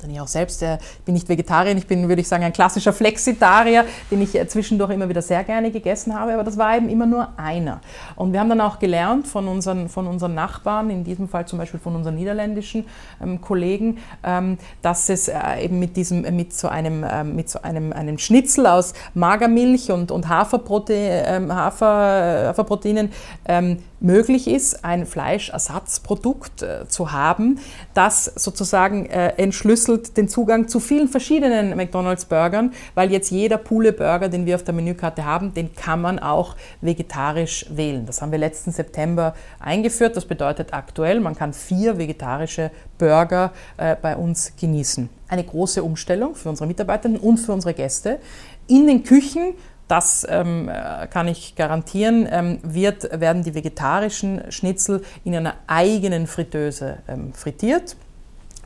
denn 0.02 0.12
ich 0.12 0.20
auch 0.20 0.28
selbst 0.28 0.62
äh, 0.64 0.78
bin 1.06 1.14
nicht 1.14 1.30
Vegetarier, 1.30 1.76
ich 1.76 1.88
bin, 1.88 2.08
würde 2.08 2.22
ich 2.22 2.28
sagen, 2.28 2.44
ein 2.44 2.54
klassischer 2.54 2.94
Flexitarier, 2.94 3.86
den 4.10 4.22
ich 4.22 4.36
äh, 4.36 4.48
zwischendurch 4.48 4.92
immer 4.92 5.10
wieder 5.10 5.22
sehr 5.22 5.44
gerne 5.44 5.72
gegessen 5.72 6.18
habe, 6.18 6.34
aber 6.34 6.44
das 6.44 6.58
war 6.58 6.76
eben 6.76 6.90
immer 6.90 7.06
nur 7.06 7.30
einer. 7.38 7.82
Und 8.16 8.34
wir 8.34 8.40
haben 8.40 8.50
dann 8.50 8.62
auch 8.62 8.80
gelernt 8.80 9.28
von 9.28 9.48
unseren, 9.48 9.90
von 9.90 10.08
unseren 10.08 10.34
Nachbarn, 10.34 10.90
in 10.90 11.04
diesem 11.04 11.28
Fall 11.28 11.48
zum 11.48 11.60
Beispiel 11.60 11.80
von 11.80 11.96
unseren 11.96 12.16
niederländischen 12.16 12.86
ähm, 13.22 13.42
Kollegen, 13.42 13.98
ähm, 14.24 14.58
dass 14.82 15.10
es 15.10 15.28
äh, 15.28 15.38
eben 15.62 15.80
mit 15.80 15.96
diesem, 15.98 16.26
äh, 16.26 16.32
mit 16.32 16.54
so 16.54 16.68
einem, 16.68 17.06
ähm, 17.10 17.36
mit 17.36 17.50
so 17.50 17.62
einem, 17.62 17.94
einem 17.94 18.18
Schnitzel 18.18 18.68
aus 18.68 18.94
Magermilch 19.14 19.92
und, 19.92 20.12
und 20.12 20.30
Haferprote, 20.30 20.94
ähm, 20.94 21.54
Hafer, 21.54 22.48
Haferproteinen 22.50 23.12
ähm, 23.48 23.80
möglich 24.02 24.48
ist, 24.48 24.84
ein 24.84 25.06
Fleischersatzprodukt 25.06 26.64
äh, 26.64 26.88
zu 26.88 27.12
haben, 27.12 27.60
das 27.94 28.26
sozusagen 28.26 29.06
äh, 29.06 29.34
entschlüsselt 29.38 30.18
den 30.18 30.28
Zugang 30.28 30.68
zu 30.68 30.80
vielen 30.80 31.08
verschiedenen 31.08 31.78
McDonald's-Burgern, 31.78 32.74
weil 32.96 33.12
jetzt 33.12 33.30
jeder 33.30 33.58
Pule-Burger, 33.58 34.28
den 34.30 34.46
wir 34.46 34.56
auf 34.56 34.64
der 34.64 34.74
Menükarte 34.74 35.24
haben, 35.24 35.54
den 35.54 35.74
kann 35.76 36.02
man 36.02 36.20
auch 36.20 36.56
vegetarisch 36.82 37.66
wählen. 37.70 38.06
Das 38.06 38.22
haben 38.22 38.32
wir 38.32 38.40
letzten 38.40 38.72
September 38.72 39.36
eingeführt. 39.60 40.18
Das 40.18 40.26
bedeutet 40.26 40.74
aktuell, 40.74 41.20
man 41.20 41.36
kann 41.36 41.54
vier 41.54 41.98
vegetarische 41.98 42.72
Burger 42.98 43.52
äh, 43.78 43.96
bei 43.96 44.18
uns 44.18 44.54
genießen. 44.60 45.10
Eine 45.28 45.44
große 45.44 45.84
Umstellung 45.84 46.36
für 46.36 46.50
unsere 46.50 46.68
Mitarbeitenden 46.68 47.22
und 47.22 47.38
für 47.38 47.54
unsere 47.54 47.74
Gäste. 47.74 48.20
In 48.68 48.88
den 48.88 49.04
Küchen 49.04 49.54
das 49.92 50.26
ähm, 50.30 50.72
kann 51.10 51.28
ich 51.28 51.56
garantieren, 51.56 52.26
ähm, 52.32 52.60
wird, 52.64 53.20
werden 53.20 53.44
die 53.44 53.54
vegetarischen 53.54 54.50
Schnitzel 54.50 55.04
in 55.26 55.36
einer 55.36 55.56
eigenen 55.68 56.28
Fritteuse 56.28 57.00
ähm, 57.10 57.34
frittiert. 57.34 57.98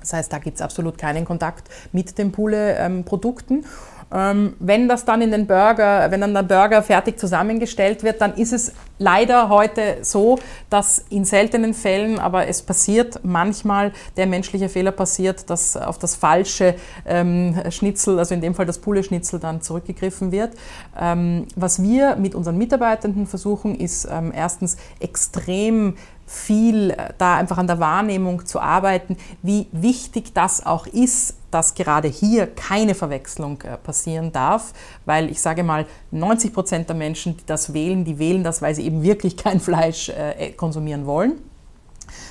Das 0.02 0.14
heißt, 0.14 0.32
da 0.32 0.38
gibt 0.38 0.58
es 0.58 0.62
absolut 0.62 1.00
keinen 1.00 1.26
Kontakt 1.26 1.68
mit 1.92 2.20
den 2.20 2.32
Poulet-Produkten. 2.32 3.66
Ähm, 4.13 4.54
wenn 4.60 4.88
das 4.88 5.06
dann 5.06 5.22
in 5.22 5.32
den 5.32 5.48
Burger, 5.48 6.10
wenn 6.12 6.22
dann 6.22 6.34
der 6.34 6.44
Burger 6.44 6.84
fertig 6.84 7.20
zusammengestellt 7.20 8.04
wird, 8.04 8.22
dann 8.22 8.36
ist 8.36 8.54
es 8.54 8.74
leider 8.98 9.50
heute 9.50 9.98
so, 10.02 10.38
dass 10.70 11.06
in 11.10 11.26
seltenen 11.26 11.74
Fällen, 11.74 12.20
aber 12.20 12.48
es 12.48 12.62
passiert 12.62 13.20
manchmal, 13.24 13.91
der 14.15 14.28
menschliche 14.28 14.70
Fehler 14.70 14.91
passiert, 14.91 15.50
dass 15.50 15.76
auf 15.76 15.98
das 15.98 16.15
falsche 16.15 16.76
ähm, 17.06 17.60
Schnitzel, 17.70 18.20
also 18.20 18.34
in 18.34 18.41
dem 18.41 18.56
Fall 18.56 18.65
das 18.65 18.80
Pulle-Schnitzel, 18.80 19.39
dann 19.39 19.62
zurückgegriffen 19.62 20.32
wird. 20.32 20.54
Ähm, 21.00 21.48
was 21.56 21.82
wir 21.82 22.15
mit 22.15 22.36
unseren 22.36 22.58
Mitarbeitenden 22.58 23.26
versuchen, 23.26 23.76
ist 23.76 24.08
ähm, 24.10 24.32
erstens 24.34 24.78
extrem 25.00 25.96
viel 26.26 26.91
äh, 26.91 27.13
da 27.18 27.36
einfach 27.36 27.58
an 27.58 27.68
der 27.68 27.80
Wahrnehmung 27.80 28.46
zu 28.46 28.60
arbeiten, 28.60 29.18
wie 29.41 29.68
wichtig 29.72 30.34
das 30.34 30.65
auch 30.65 30.88
ist, 30.88 31.36
dass 31.56 31.74
gerade 31.74 32.10
hier 32.10 32.48
keine 32.48 32.96
Verwechslung 32.96 33.62
äh, 33.62 33.78
passieren 33.78 34.34
darf, 34.34 34.74
weil 35.06 35.32
ich 35.32 35.39
sage 35.39 35.63
mal, 35.63 35.86
90 36.12 36.54
Prozent 36.54 36.89
der 36.89 36.98
Menschen, 36.98 37.38
die 37.38 37.46
das 37.46 37.74
wählen, 37.74 38.04
die 38.04 38.20
wählen 38.20 38.44
das, 38.44 38.62
weil 38.62 38.76
sie 38.76 38.86
eben 38.86 39.04
wirklich 39.04 39.38
kein 39.38 39.62
Fleisch 39.62 40.10
äh, 40.10 40.52
konsumieren 40.52 41.06
wollen. 41.06 41.39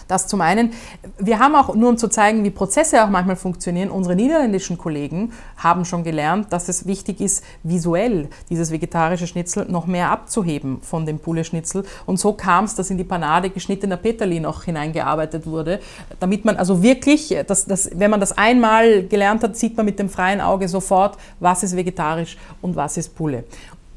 Das 0.08 0.26
zum 0.26 0.40
einen. 0.40 0.72
Wir 1.18 1.38
haben 1.38 1.54
auch, 1.54 1.74
nur 1.74 1.88
um 1.88 1.98
zu 1.98 2.08
zeigen, 2.08 2.44
wie 2.44 2.50
Prozesse 2.50 3.02
auch 3.04 3.08
manchmal 3.08 3.36
funktionieren, 3.36 3.90
unsere 3.90 4.16
niederländischen 4.16 4.78
Kollegen 4.78 5.32
haben 5.56 5.84
schon 5.84 6.04
gelernt, 6.04 6.52
dass 6.52 6.68
es 6.68 6.86
wichtig 6.86 7.20
ist, 7.20 7.44
visuell 7.62 8.28
dieses 8.50 8.70
vegetarische 8.70 9.26
Schnitzel 9.26 9.66
noch 9.66 9.86
mehr 9.86 10.10
abzuheben 10.10 10.80
von 10.82 11.06
dem 11.06 11.18
Poulet-Schnitzel. 11.18 11.84
Und 12.06 12.18
so 12.18 12.32
kam 12.32 12.64
es, 12.64 12.74
dass 12.74 12.90
in 12.90 12.98
die 12.98 13.04
Panade 13.04 13.50
geschnittener 13.50 13.96
Peterli 13.96 14.40
noch 14.40 14.64
hineingearbeitet 14.64 15.46
wurde, 15.46 15.80
damit 16.20 16.44
man 16.44 16.56
also 16.56 16.82
wirklich, 16.82 17.34
das, 17.46 17.66
das, 17.66 17.90
wenn 17.94 18.10
man 18.10 18.20
das 18.20 18.32
einmal 18.32 19.04
gelernt 19.04 19.42
hat, 19.42 19.56
sieht 19.56 19.76
man 19.76 19.86
mit 19.86 19.98
dem 19.98 20.08
freien 20.08 20.40
Auge 20.40 20.68
sofort, 20.68 21.16
was 21.40 21.62
ist 21.62 21.76
vegetarisch 21.76 22.36
und 22.60 22.76
was 22.76 22.96
ist 22.96 23.14
Poulet. 23.14 23.44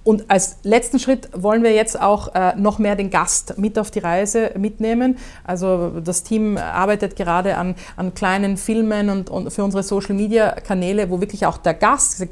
Und 0.08 0.32
als 0.32 0.60
letzten 0.64 1.00
Schritt 1.00 1.28
wollen 1.34 1.64
wir 1.64 1.74
jetzt 1.74 2.00
auch 2.00 2.34
äh, 2.34 2.56
noch 2.56 2.80
mehr 2.80 2.96
den 2.96 3.10
Gast 3.10 3.58
mit 3.58 3.78
auf 3.78 3.92
die 3.92 4.00
Reise 4.00 4.52
mitnehmen. 4.58 5.18
Also 5.44 6.00
das 6.00 6.24
Team 6.24 6.56
arbeitet 6.56 7.18
gerade 7.18 7.58
an, 7.58 7.76
an 7.98 8.14
kleinen 8.14 8.56
Filmen 8.56 9.10
und, 9.10 9.30
und 9.30 9.52
für 9.52 9.66
unsere 9.66 9.84
Social-Media-Kanäle, 9.84 11.10
wo 11.10 11.20
wirklich 11.20 11.46
auch 11.46 11.58
der 11.58 11.74
Gast 11.74 12.26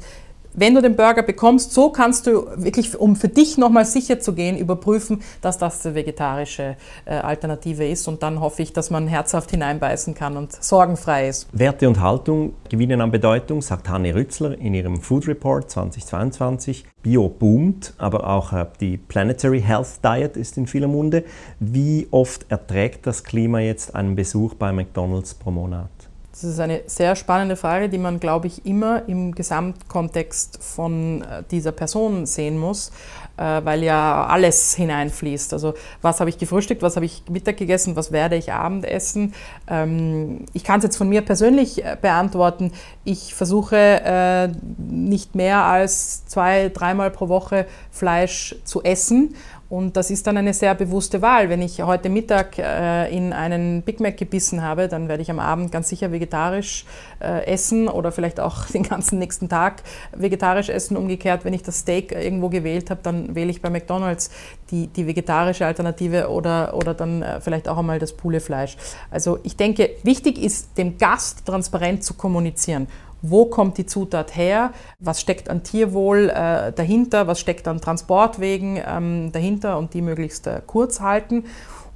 wenn 0.56 0.74
du 0.74 0.82
den 0.82 0.96
Burger 0.96 1.22
bekommst, 1.22 1.72
so 1.72 1.90
kannst 1.90 2.26
du 2.26 2.46
wirklich, 2.56 2.98
um 2.98 3.14
für 3.14 3.28
dich 3.28 3.58
nochmal 3.58 3.84
sicher 3.84 4.18
zu 4.20 4.32
gehen, 4.32 4.56
überprüfen, 4.56 5.22
dass 5.42 5.58
das 5.58 5.82
die 5.82 5.94
vegetarische 5.94 6.76
äh, 7.04 7.14
Alternative 7.14 7.86
ist. 7.86 8.08
Und 8.08 8.22
dann 8.22 8.40
hoffe 8.40 8.62
ich, 8.62 8.72
dass 8.72 8.90
man 8.90 9.06
herzhaft 9.06 9.50
hineinbeißen 9.50 10.14
kann 10.14 10.36
und 10.36 10.52
sorgenfrei 10.52 11.28
ist. 11.28 11.46
Werte 11.52 11.86
und 11.86 12.00
Haltung 12.00 12.54
gewinnen 12.68 13.00
an 13.00 13.10
Bedeutung, 13.10 13.62
sagt 13.62 13.88
Hanne 13.88 14.14
Rützler 14.14 14.58
in 14.58 14.74
ihrem 14.74 15.00
Food 15.00 15.28
Report 15.28 15.70
2022. 15.70 16.84
Bio 17.02 17.28
boomt, 17.28 17.94
aber 17.98 18.26
auch 18.28 18.52
äh, 18.52 18.66
die 18.80 18.96
Planetary 18.96 19.60
Health 19.60 20.04
Diet 20.04 20.36
ist 20.36 20.56
in 20.56 20.66
vieler 20.66 20.88
Munde. 20.88 21.24
Wie 21.60 22.08
oft 22.10 22.50
erträgt 22.50 23.06
das 23.06 23.22
Klima 23.22 23.60
jetzt 23.60 23.94
einen 23.94 24.16
Besuch 24.16 24.54
bei 24.54 24.72
McDonald's 24.72 25.34
pro 25.34 25.50
Monat? 25.50 25.90
Das 26.38 26.44
ist 26.44 26.60
eine 26.60 26.82
sehr 26.84 27.16
spannende 27.16 27.56
Frage, 27.56 27.88
die 27.88 27.96
man, 27.96 28.20
glaube 28.20 28.46
ich, 28.46 28.66
immer 28.66 29.08
im 29.08 29.34
Gesamtkontext 29.34 30.58
von 30.62 31.22
äh, 31.22 31.42
dieser 31.50 31.72
Person 31.72 32.26
sehen 32.26 32.58
muss, 32.58 32.92
äh, 33.38 33.62
weil 33.64 33.82
ja 33.82 34.26
alles 34.26 34.74
hineinfließt. 34.74 35.54
Also 35.54 35.72
was 36.02 36.20
habe 36.20 36.28
ich 36.28 36.36
gefrühstückt, 36.36 36.82
was 36.82 36.96
habe 36.96 37.06
ich 37.06 37.22
Mittag 37.30 37.56
gegessen, 37.56 37.96
was 37.96 38.12
werde 38.12 38.36
ich 38.36 38.52
Abend 38.52 38.84
essen. 38.84 39.32
Ähm, 39.66 40.44
ich 40.52 40.62
kann 40.62 40.80
es 40.80 40.84
jetzt 40.84 40.98
von 40.98 41.08
mir 41.08 41.22
persönlich 41.22 41.82
äh, 41.82 41.96
beantworten. 41.98 42.72
Ich 43.04 43.34
versuche 43.34 44.52
nicht 44.76 45.34
mehr 45.36 45.62
als 45.64 46.26
zwei, 46.26 46.70
dreimal 46.70 47.10
pro 47.10 47.28
Woche 47.28 47.66
Fleisch 47.90 48.56
zu 48.64 48.82
essen 48.82 49.34
und 49.68 49.96
das 49.96 50.10
ist 50.10 50.26
dann 50.26 50.36
eine 50.36 50.54
sehr 50.54 50.74
bewusste 50.76 51.22
Wahl. 51.22 51.48
Wenn 51.48 51.60
ich 51.60 51.82
heute 51.82 52.08
Mittag 52.08 52.56
äh, 52.58 53.14
in 53.14 53.32
einen 53.32 53.82
Big 53.82 53.98
Mac 53.98 54.16
gebissen 54.16 54.62
habe, 54.62 54.86
dann 54.86 55.08
werde 55.08 55.22
ich 55.22 55.30
am 55.30 55.40
Abend 55.40 55.72
ganz 55.72 55.88
sicher 55.88 56.12
vegetarisch 56.12 56.84
äh, 57.20 57.44
essen 57.46 57.88
oder 57.88 58.12
vielleicht 58.12 58.38
auch 58.38 58.66
den 58.74 58.84
ganzen 58.84 59.18
nächsten 59.18 59.48
Tag 59.48 59.82
vegetarisch 60.14 60.68
essen. 60.68 60.96
Umgekehrt, 60.96 61.44
wenn 61.44 61.52
ich 61.52 61.64
das 61.64 61.80
Steak 61.80 62.12
irgendwo 62.12 62.48
gewählt 62.48 62.90
habe, 62.90 63.00
dann 63.02 63.34
wähle 63.34 63.50
ich 63.50 63.60
bei 63.60 63.70
McDonald's 63.70 64.30
die, 64.70 64.86
die 64.86 65.06
vegetarische 65.08 65.66
Alternative 65.66 66.28
oder, 66.28 66.74
oder 66.74 66.94
dann 66.94 67.22
äh, 67.22 67.40
vielleicht 67.40 67.68
auch 67.68 67.78
einmal 67.78 67.98
das 67.98 68.12
Poulet-Fleisch. 68.12 68.76
Also 69.10 69.40
ich 69.42 69.56
denke, 69.56 69.90
wichtig 70.04 70.38
ist, 70.38 70.78
dem 70.78 70.96
Gast 70.96 71.44
transparent 71.44 72.04
zu 72.04 72.14
kommunizieren 72.14 72.86
wo 73.30 73.46
kommt 73.46 73.78
die 73.78 73.86
Zutat 73.86 74.36
her, 74.36 74.72
was 74.98 75.20
steckt 75.20 75.48
an 75.48 75.62
Tierwohl 75.62 76.30
äh, 76.30 76.72
dahinter, 76.72 77.26
was 77.26 77.40
steckt 77.40 77.68
an 77.68 77.80
Transportwegen 77.80 78.80
ähm, 78.86 79.32
dahinter 79.32 79.78
und 79.78 79.94
die 79.94 80.02
möglichst 80.02 80.46
äh, 80.46 80.60
kurz 80.66 81.00
halten. 81.00 81.44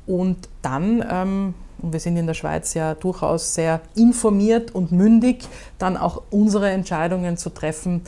Und 0.07 0.49
dann, 0.63 1.05
ähm, 1.09 1.55
und 1.81 1.93
wir 1.93 2.01
sind 2.01 2.17
in 2.17 2.27
der 2.27 2.35
Schweiz 2.35 2.75
ja 2.75 2.95
durchaus 2.95 3.55
sehr 3.55 3.81
informiert 3.95 4.75
und 4.75 4.93
mündig, 4.93 5.47
dann 5.79 5.97
auch 5.97 6.23
unsere 6.31 6.71
Entscheidungen 6.71 7.37
zu 7.37 7.51
treffen, 7.51 8.03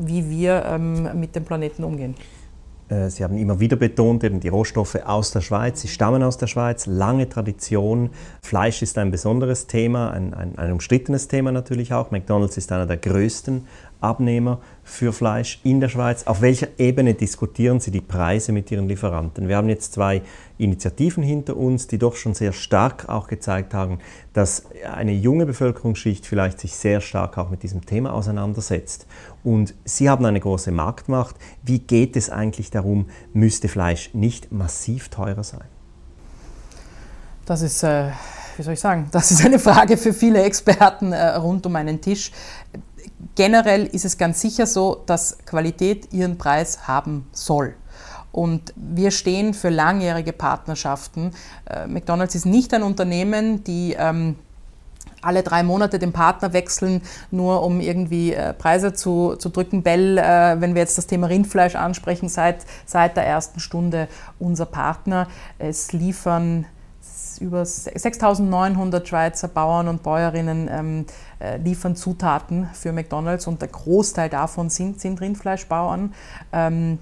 wie 0.00 0.28
wir 0.28 0.64
ähm, 0.66 1.18
mit 1.18 1.36
dem 1.36 1.44
Planeten 1.44 1.84
umgehen. 1.84 2.14
Äh, 2.92 3.10
Sie 3.10 3.24
haben 3.24 3.36
immer 3.36 3.60
wieder 3.60 3.76
betont, 3.76 4.24
eben 4.24 4.40
die 4.40 4.48
Rohstoffe 4.48 4.96
aus 5.04 5.30
der 5.30 5.40
Schweiz, 5.40 5.80
sie 5.80 5.88
stammen 5.88 6.22
aus 6.22 6.36
der 6.38 6.46
Schweiz, 6.46 6.86
lange 6.86 7.28
Tradition. 7.28 8.10
Fleisch 8.42 8.82
ist 8.82 8.98
ein 8.98 9.10
besonderes 9.10 9.66
Thema, 9.66 10.10
ein, 10.10 10.34
ein, 10.34 10.58
ein 10.58 10.72
umstrittenes 10.72 11.28
Thema 11.28 11.52
natürlich 11.52 11.92
auch. 11.92 12.10
McDonald's 12.10 12.56
ist 12.56 12.70
einer 12.72 12.86
der 12.86 12.98
größten 12.98 13.66
Abnehmer 14.02 14.60
für 14.82 15.12
Fleisch 15.12 15.60
in 15.64 15.80
der 15.80 15.88
Schweiz. 15.88 16.24
Auf 16.26 16.40
welcher 16.40 16.68
Ebene 16.78 17.14
diskutieren 17.14 17.80
Sie 17.80 17.90
die 17.90 18.00
Preise 18.00 18.52
mit 18.52 18.70
Ihren 18.70 18.88
Lieferanten? 18.88 19.48
Wir 19.48 19.56
haben 19.56 19.68
jetzt 19.68 19.92
zwei 19.92 20.22
Initiativen 20.58 21.22
hinter 21.22 21.56
uns, 21.56 21.86
die 21.86 21.98
doch 21.98 22.16
schon 22.16 22.34
sehr 22.34 22.52
stark 22.52 23.08
auch 23.08 23.28
gezeigt 23.28 23.74
haben, 23.74 23.98
dass 24.32 24.64
eine 24.92 25.12
junge 25.12 25.46
Bevölkerungsschicht 25.46 26.26
vielleicht 26.26 26.60
sich 26.60 26.74
sehr 26.74 27.00
stark 27.00 27.38
auch 27.38 27.50
mit 27.50 27.62
diesem 27.62 27.86
Thema 27.86 28.12
auseinandersetzt. 28.12 29.06
Und 29.44 29.74
Sie 29.84 30.10
haben 30.10 30.24
eine 30.24 30.40
große 30.40 30.72
Marktmacht. 30.72 31.36
Wie 31.62 31.78
geht 31.78 32.16
es 32.16 32.30
eigentlich 32.30 32.70
darum, 32.70 33.06
müsste 33.32 33.68
Fleisch 33.68 34.10
nicht 34.14 34.52
massiv 34.52 35.08
teurer 35.08 35.44
sein? 35.44 35.64
Das 37.44 37.62
ist, 37.62 37.82
äh, 37.82 38.10
wie 38.56 38.62
soll 38.62 38.74
ich 38.74 38.80
sagen, 38.80 39.08
das 39.10 39.30
ist 39.30 39.44
eine 39.44 39.58
Frage 39.58 39.96
für 39.96 40.12
viele 40.12 40.42
Experten 40.42 41.12
äh, 41.12 41.34
rund 41.36 41.66
um 41.66 41.74
einen 41.74 42.00
Tisch 42.00 42.30
generell 43.34 43.86
ist 43.86 44.04
es 44.04 44.18
ganz 44.18 44.40
sicher 44.40 44.66
so, 44.66 45.02
dass 45.06 45.38
Qualität 45.46 46.12
ihren 46.12 46.38
Preis 46.38 46.86
haben 46.86 47.28
soll. 47.32 47.74
Und 48.32 48.72
wir 48.76 49.10
stehen 49.10 49.52
für 49.52 49.68
langjährige 49.68 50.32
Partnerschaften. 50.32 51.32
Äh, 51.66 51.86
McDonald's 51.86 52.34
ist 52.34 52.46
nicht 52.46 52.72
ein 52.72 52.82
Unternehmen, 52.82 53.62
die 53.62 53.94
ähm, 53.98 54.36
alle 55.20 55.42
drei 55.42 55.62
Monate 55.62 55.98
den 55.98 56.12
Partner 56.12 56.52
wechseln, 56.52 57.02
nur 57.30 57.62
um 57.62 57.80
irgendwie 57.80 58.32
äh, 58.32 58.52
Preise 58.54 58.92
zu, 58.92 59.36
zu 59.36 59.50
drücken. 59.50 59.82
Bell, 59.82 60.18
äh, 60.18 60.60
wenn 60.60 60.74
wir 60.74 60.80
jetzt 60.80 60.98
das 60.98 61.06
Thema 61.06 61.28
Rindfleisch 61.28 61.76
ansprechen, 61.76 62.28
seit, 62.28 62.64
seit 62.86 63.16
der 63.16 63.26
ersten 63.26 63.60
Stunde 63.60 64.08
unser 64.38 64.66
Partner. 64.66 65.28
Es 65.58 65.92
liefern 65.92 66.66
über 67.42 67.62
6.900 67.62 69.06
Schweizer 69.06 69.48
Bauern 69.48 69.88
und 69.88 70.02
Bäuerinnen 70.02 70.68
ähm, 70.70 71.06
äh, 71.40 71.58
liefern 71.58 71.96
Zutaten 71.96 72.68
für 72.72 72.92
McDonald's 72.92 73.46
und 73.46 73.60
der 73.60 73.68
Großteil 73.68 74.28
davon 74.28 74.70
sind, 74.70 75.00
sind 75.00 75.20
Rindfleischbauern. 75.20 76.14
Ähm, 76.52 76.98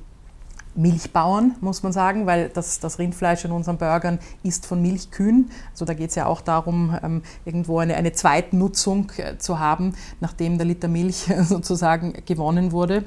Milchbauern, 0.76 1.56
muss 1.60 1.82
man 1.82 1.92
sagen, 1.92 2.26
weil 2.26 2.48
das, 2.48 2.78
das, 2.78 2.98
Rindfleisch 2.98 3.44
in 3.44 3.50
unseren 3.50 3.76
Burgern 3.76 4.20
ist 4.42 4.66
von 4.66 4.80
Milchkühen. 4.80 5.50
Also 5.72 5.84
da 5.84 5.94
geht 5.94 6.10
es 6.10 6.14
ja 6.14 6.26
auch 6.26 6.40
darum, 6.40 6.96
ähm, 7.02 7.22
irgendwo 7.44 7.80
eine, 7.80 7.96
eine 7.96 8.12
Zweitnutzung 8.12 9.10
äh, 9.16 9.36
zu 9.36 9.58
haben, 9.58 9.94
nachdem 10.20 10.58
der 10.58 10.66
Liter 10.66 10.88
Milch 10.88 11.26
sozusagen 11.42 12.14
gewonnen 12.24 12.72
wurde. 12.72 13.04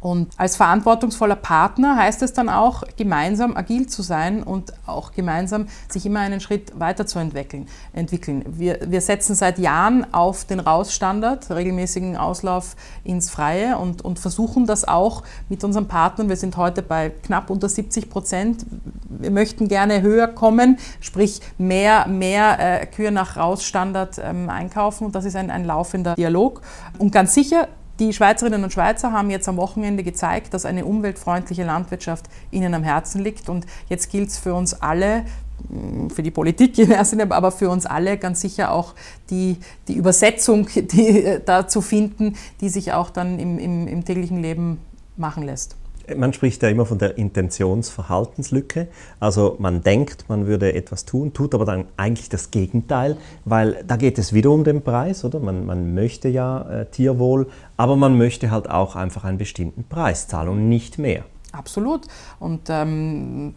Und 0.00 0.28
als 0.36 0.56
verantwortungsvoller 0.56 1.36
Partner 1.36 1.96
heißt 1.96 2.22
es 2.22 2.32
dann 2.32 2.48
auch, 2.48 2.82
gemeinsam 2.96 3.56
agil 3.56 3.86
zu 3.86 4.02
sein 4.02 4.42
und 4.42 4.72
auch 4.86 5.12
gemeinsam 5.12 5.66
sich 5.88 6.04
immer 6.04 6.20
einen 6.20 6.40
Schritt 6.40 6.78
weiterzuentwickeln. 6.78 7.66
Entwickeln. 7.94 8.44
Wir, 8.46 8.78
wir 8.86 9.00
setzen 9.00 9.34
seit 9.34 9.58
Jahren 9.58 10.12
auf 10.12 10.44
den 10.44 10.60
Rausstandard, 10.60 11.50
regelmäßigen 11.50 12.16
Auslauf 12.16 12.76
ins 13.04 13.30
Freie 13.30 13.78
und, 13.78 14.04
und 14.04 14.18
versuchen 14.18 14.66
das 14.66 14.86
auch 14.86 15.22
mit 15.48 15.64
unseren 15.64 15.88
Partnern. 15.88 16.28
Wir 16.28 16.36
sind 16.36 16.56
heute 16.58 16.82
bei 16.82 17.10
knapp 17.10 17.48
unter 17.48 17.68
70 17.68 18.10
Prozent. 18.10 18.66
Wir 19.08 19.30
möchten 19.30 19.66
gerne 19.66 20.02
höher 20.02 20.28
kommen, 20.28 20.78
sprich 21.00 21.40
mehr, 21.56 22.06
mehr 22.06 22.82
äh, 22.82 22.86
Kühe 22.86 23.10
nach 23.10 23.36
Rausstandard 23.36 24.20
ähm, 24.22 24.50
einkaufen. 24.50 25.06
Und 25.06 25.14
das 25.14 25.24
ist 25.24 25.36
ein, 25.36 25.50
ein 25.50 25.64
laufender 25.64 26.14
Dialog. 26.16 26.60
Und 26.98 27.12
ganz 27.12 27.32
sicher, 27.32 27.68
die 27.98 28.12
Schweizerinnen 28.12 28.62
und 28.64 28.72
Schweizer 28.72 29.12
haben 29.12 29.30
jetzt 29.30 29.48
am 29.48 29.56
Wochenende 29.56 30.02
gezeigt, 30.02 30.54
dass 30.54 30.66
eine 30.66 30.84
umweltfreundliche 30.84 31.64
Landwirtschaft 31.64 32.26
ihnen 32.50 32.74
am 32.74 32.82
Herzen 32.82 33.22
liegt. 33.22 33.48
Und 33.48 33.66
jetzt 33.88 34.10
gilt 34.10 34.28
es 34.28 34.38
für 34.38 34.54
uns 34.54 34.74
alle, 34.74 35.24
mm, 35.68 36.08
für 36.08 36.22
die 36.22 36.30
Politik 36.30 36.78
in 36.78 36.90
erster 36.90 37.16
Linie, 37.16 37.34
aber 37.34 37.52
für 37.52 37.70
uns 37.70 37.86
alle 37.86 38.18
ganz 38.18 38.40
sicher 38.40 38.72
auch 38.72 38.94
die, 39.30 39.56
die 39.88 39.94
Übersetzung 39.94 40.68
die, 40.74 41.24
äh, 41.24 41.40
da 41.44 41.68
zu 41.68 41.80
finden, 41.80 42.36
die 42.60 42.68
sich 42.68 42.92
auch 42.92 43.10
dann 43.10 43.38
im, 43.38 43.58
im, 43.58 43.88
im 43.88 44.04
täglichen 44.04 44.42
Leben 44.42 44.78
machen 45.16 45.42
lässt. 45.44 45.76
Man 46.14 46.32
spricht 46.32 46.62
ja 46.62 46.68
immer 46.68 46.86
von 46.86 46.98
der 46.98 47.18
Intentionsverhaltenslücke. 47.18 48.88
Also 49.18 49.56
man 49.58 49.82
denkt, 49.82 50.28
man 50.28 50.46
würde 50.46 50.74
etwas 50.74 51.04
tun, 51.04 51.32
tut 51.32 51.54
aber 51.54 51.64
dann 51.64 51.86
eigentlich 51.96 52.28
das 52.28 52.50
Gegenteil, 52.50 53.16
weil 53.44 53.82
da 53.86 53.96
geht 53.96 54.18
es 54.18 54.32
wieder 54.32 54.50
um 54.50 54.64
den 54.64 54.82
Preis, 54.82 55.24
oder? 55.24 55.40
Man, 55.40 55.66
man 55.66 55.94
möchte 55.94 56.28
ja 56.28 56.62
äh, 56.62 56.86
Tierwohl, 56.86 57.48
aber 57.76 57.96
man 57.96 58.16
möchte 58.16 58.50
halt 58.50 58.70
auch 58.70 58.96
einfach 58.96 59.24
einen 59.24 59.38
bestimmten 59.38 59.84
Preis 59.84 60.28
zahlen 60.28 60.50
und 60.50 60.68
nicht 60.68 60.98
mehr. 60.98 61.24
Absolut. 61.56 62.02
Und 62.38 62.68
ähm, 62.68 63.54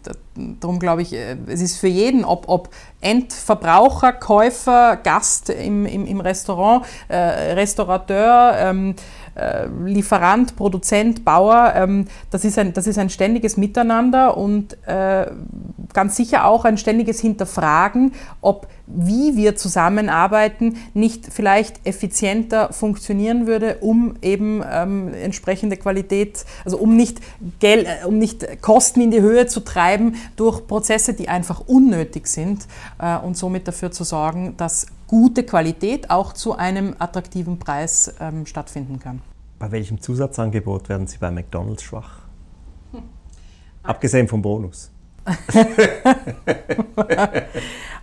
darum 0.60 0.78
glaube 0.78 1.02
ich, 1.02 1.12
äh, 1.12 1.36
es 1.46 1.60
ist 1.60 1.76
für 1.76 1.88
jeden, 1.88 2.24
ob, 2.24 2.48
ob 2.48 2.70
Endverbraucher, 3.00 4.12
Käufer, 4.12 4.96
Gast 4.96 5.50
im, 5.50 5.86
im, 5.86 6.06
im 6.06 6.20
Restaurant, 6.20 6.84
äh, 7.08 7.16
Restaurateur, 7.16 8.54
ähm, 8.58 8.94
äh, 9.34 9.66
Lieferant, 9.84 10.56
Produzent, 10.56 11.24
Bauer, 11.24 11.72
ähm, 11.76 12.06
das, 12.30 12.44
ist 12.44 12.58
ein, 12.58 12.72
das 12.72 12.86
ist 12.86 12.98
ein 12.98 13.10
ständiges 13.10 13.56
Miteinander 13.56 14.36
und 14.36 14.76
äh, 14.86 15.26
ganz 15.92 16.16
sicher 16.16 16.46
auch 16.46 16.64
ein 16.64 16.78
ständiges 16.78 17.20
Hinterfragen, 17.20 18.12
ob 18.40 18.68
wie 18.92 19.36
wir 19.36 19.56
zusammenarbeiten 19.56 20.76
nicht 20.94 21.32
vielleicht 21.32 21.86
effizienter 21.86 22.72
funktionieren 22.72 23.46
würde, 23.46 23.78
um 23.80 24.16
eben 24.22 24.62
ähm, 24.68 25.14
entsprechende 25.14 25.76
Qualität, 25.76 26.44
also 26.64 26.78
um 26.78 26.96
nicht, 26.96 27.20
Geld, 27.60 27.86
äh, 27.86 28.06
um 28.06 28.18
nicht 28.18 28.60
Kosten 28.62 29.00
in 29.00 29.10
die 29.10 29.20
Höhe 29.20 29.46
zu 29.46 29.60
treiben 29.60 30.16
durch 30.36 30.66
Prozesse, 30.66 31.14
die 31.14 31.28
einfach 31.28 31.60
unnötig 31.66 32.26
sind 32.26 32.66
äh, 32.98 33.16
und 33.16 33.36
somit 33.36 33.68
dafür 33.68 33.90
zu 33.92 34.04
sorgen, 34.04 34.54
dass 34.56 34.86
gute 35.10 35.42
Qualität 35.42 36.08
auch 36.08 36.32
zu 36.34 36.54
einem 36.56 36.94
attraktiven 37.00 37.58
Preis 37.58 38.14
ähm, 38.20 38.46
stattfinden 38.46 39.00
kann. 39.00 39.20
Bei 39.58 39.72
welchem 39.72 40.00
Zusatzangebot 40.00 40.88
werden 40.88 41.08
Sie 41.08 41.18
bei 41.18 41.32
McDonald's 41.32 41.82
schwach? 41.82 42.20
Hm. 42.92 43.02
Abgesehen 43.82 44.28
vom 44.28 44.40
Bonus. 44.40 44.92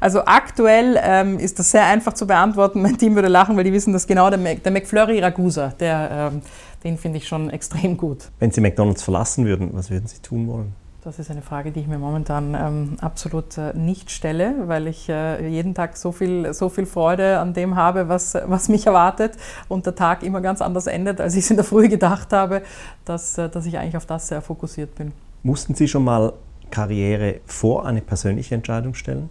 also 0.01 0.25
aktuell 0.25 0.99
ähm, 1.01 1.39
ist 1.39 1.57
das 1.57 1.71
sehr 1.71 1.85
einfach 1.85 2.11
zu 2.11 2.27
beantworten. 2.27 2.81
Mein 2.81 2.97
Team 2.97 3.15
würde 3.15 3.29
lachen, 3.29 3.55
weil 3.55 3.63
die 3.63 3.71
wissen, 3.71 3.93
dass 3.93 4.05
genau 4.05 4.29
der, 4.29 4.39
Mac, 4.39 4.61
der 4.63 4.73
McFlurry 4.73 5.21
Ragusa, 5.21 5.69
der, 5.79 6.31
ähm, 6.33 6.41
den 6.83 6.97
finde 6.97 7.19
ich 7.19 7.27
schon 7.27 7.49
extrem 7.49 7.95
gut. 7.95 8.25
Wenn 8.39 8.51
Sie 8.51 8.59
McDonald's 8.59 9.01
verlassen 9.01 9.45
würden, 9.45 9.69
was 9.71 9.89
würden 9.89 10.07
Sie 10.07 10.19
tun 10.21 10.45
wollen? 10.47 10.75
Das 11.07 11.19
ist 11.19 11.31
eine 11.31 11.41
Frage, 11.41 11.71
die 11.71 11.79
ich 11.79 11.87
mir 11.87 11.99
momentan 11.99 12.53
ähm, 12.53 12.97
absolut 12.99 13.57
äh, 13.57 13.71
nicht 13.73 14.11
stelle, 14.11 14.55
weil 14.65 14.87
ich 14.87 15.07
äh, 15.07 15.47
jeden 15.47 15.73
Tag 15.73 15.95
so 15.95 16.11
viel, 16.11 16.53
so 16.53 16.67
viel 16.67 16.85
Freude 16.85 17.39
an 17.39 17.53
dem 17.53 17.77
habe, 17.77 18.09
was, 18.09 18.35
was 18.45 18.67
mich 18.67 18.87
erwartet 18.87 19.37
und 19.69 19.85
der 19.85 19.95
Tag 19.95 20.21
immer 20.21 20.41
ganz 20.41 20.61
anders 20.61 20.85
endet, 20.85 21.21
als 21.21 21.35
ich 21.35 21.45
es 21.45 21.49
in 21.49 21.55
der 21.55 21.63
Früh 21.63 21.87
gedacht 21.87 22.33
habe, 22.33 22.61
dass, 23.05 23.37
äh, 23.37 23.47
dass 23.47 23.65
ich 23.65 23.77
eigentlich 23.77 23.95
auf 23.95 24.05
das 24.05 24.27
sehr 24.27 24.41
fokussiert 24.41 24.95
bin. 24.95 25.13
Mussten 25.43 25.75
Sie 25.75 25.87
schon 25.87 26.03
mal 26.03 26.33
Karriere 26.71 27.39
vor 27.45 27.85
eine 27.85 28.01
persönliche 28.01 28.55
Entscheidung 28.55 28.93
stellen? 28.93 29.29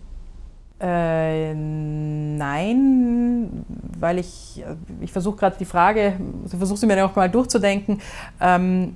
Äh, 0.81 1.53
nein, 1.53 3.67
weil 4.01 4.19
ich, 4.19 4.65
äh, 4.67 4.77
ich 5.03 5.13
versuche 5.13 5.37
gerade 5.37 5.57
die 5.59 5.67
Frage, 5.67 6.15
ich 6.47 6.57
versuche 6.57 6.79
sie 6.79 6.87
mir 6.87 6.97
noch 6.97 7.15
mal 7.15 7.29
durchzudenken. 7.29 8.01
Ähm, 8.41 8.95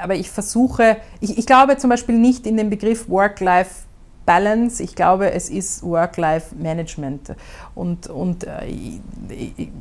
aber 0.00 0.14
ich 0.14 0.30
versuche, 0.30 0.98
ich, 1.20 1.38
ich 1.38 1.46
glaube 1.46 1.76
zum 1.76 1.90
Beispiel 1.90 2.16
nicht 2.16 2.46
in 2.46 2.56
den 2.56 2.70
Begriff 2.70 3.08
Work-Life 3.08 3.85
Balance, 4.26 4.82
ich 4.82 4.94
glaube, 4.96 5.30
es 5.30 5.48
ist 5.48 5.82
Work-Life-Management. 5.84 7.36
Und, 7.74 8.08
und 8.08 8.44
äh, 8.44 8.50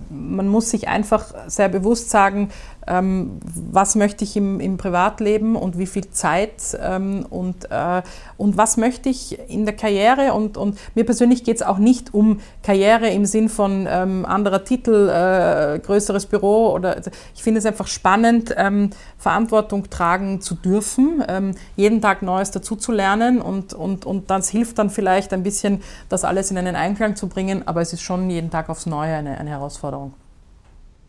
man 0.10 0.48
muss 0.48 0.70
sich 0.70 0.88
einfach 0.88 1.34
sehr 1.48 1.68
bewusst 1.68 2.10
sagen, 2.12 2.50
ähm, 2.88 3.40
was 3.44 3.96
möchte 3.96 4.24
ich 4.24 4.38
im, 4.38 4.60
im, 4.60 4.78
Privatleben 4.78 5.56
und 5.56 5.78
wie 5.78 5.88
viel 5.88 6.10
Zeit 6.12 6.78
ähm, 6.80 7.26
und, 7.30 7.72
äh, 7.72 8.04
und 8.38 8.58
was 8.58 8.78
möchte 8.78 9.10
ich 9.10 9.40
in 9.50 9.66
der 9.66 9.76
Karriere. 9.76 10.34
Und, 10.34 10.58
und 10.58 10.78
mir 10.94 11.06
persönlich 11.06 11.44
geht 11.44 11.58
es 11.58 11.62
auch 11.64 11.78
nicht 11.80 12.14
um 12.14 12.40
Karriere 12.64 13.10
im 13.10 13.26
Sinn 13.26 13.50
von 13.50 13.88
ähm, 13.90 14.26
anderer 14.26 14.64
Titel, 14.64 15.10
äh, 15.10 15.80
größeres 15.80 16.28
Büro. 16.28 16.72
Oder, 16.72 17.02
ich 17.34 17.42
finde 17.42 17.60
es 17.60 17.66
einfach 17.66 17.88
spannend, 17.88 18.54
ähm, 18.58 18.92
Verantwortung 19.18 19.90
tragen 19.90 20.42
zu 20.42 20.54
dürfen, 20.54 21.24
ähm, 21.28 21.52
jeden 21.76 22.02
Tag 22.02 22.22
Neues 22.22 22.52
dazuzulernen 22.52 23.42
und, 23.42 23.74
und, 23.74 24.06
und 24.06 24.30
das 24.42 24.50
hilft 24.50 24.80
dann 24.80 24.90
vielleicht 24.90 25.34
ein 25.34 25.44
bisschen, 25.44 25.82
das 26.10 26.24
alles 26.24 26.52
in 26.52 26.58
einen 26.58 26.76
Einklang 26.76 27.16
zu 27.16 27.28
bringen, 27.28 27.68
aber 27.68 27.82
es 27.82 27.94
ist 27.94 28.02
schon 28.02 28.30
jeden 28.30 28.50
Tag 28.50 28.70
aufs 28.70 28.86
Neue 28.86 29.16
eine, 29.16 29.38
eine 29.38 29.50
Herausforderung. 29.50 30.14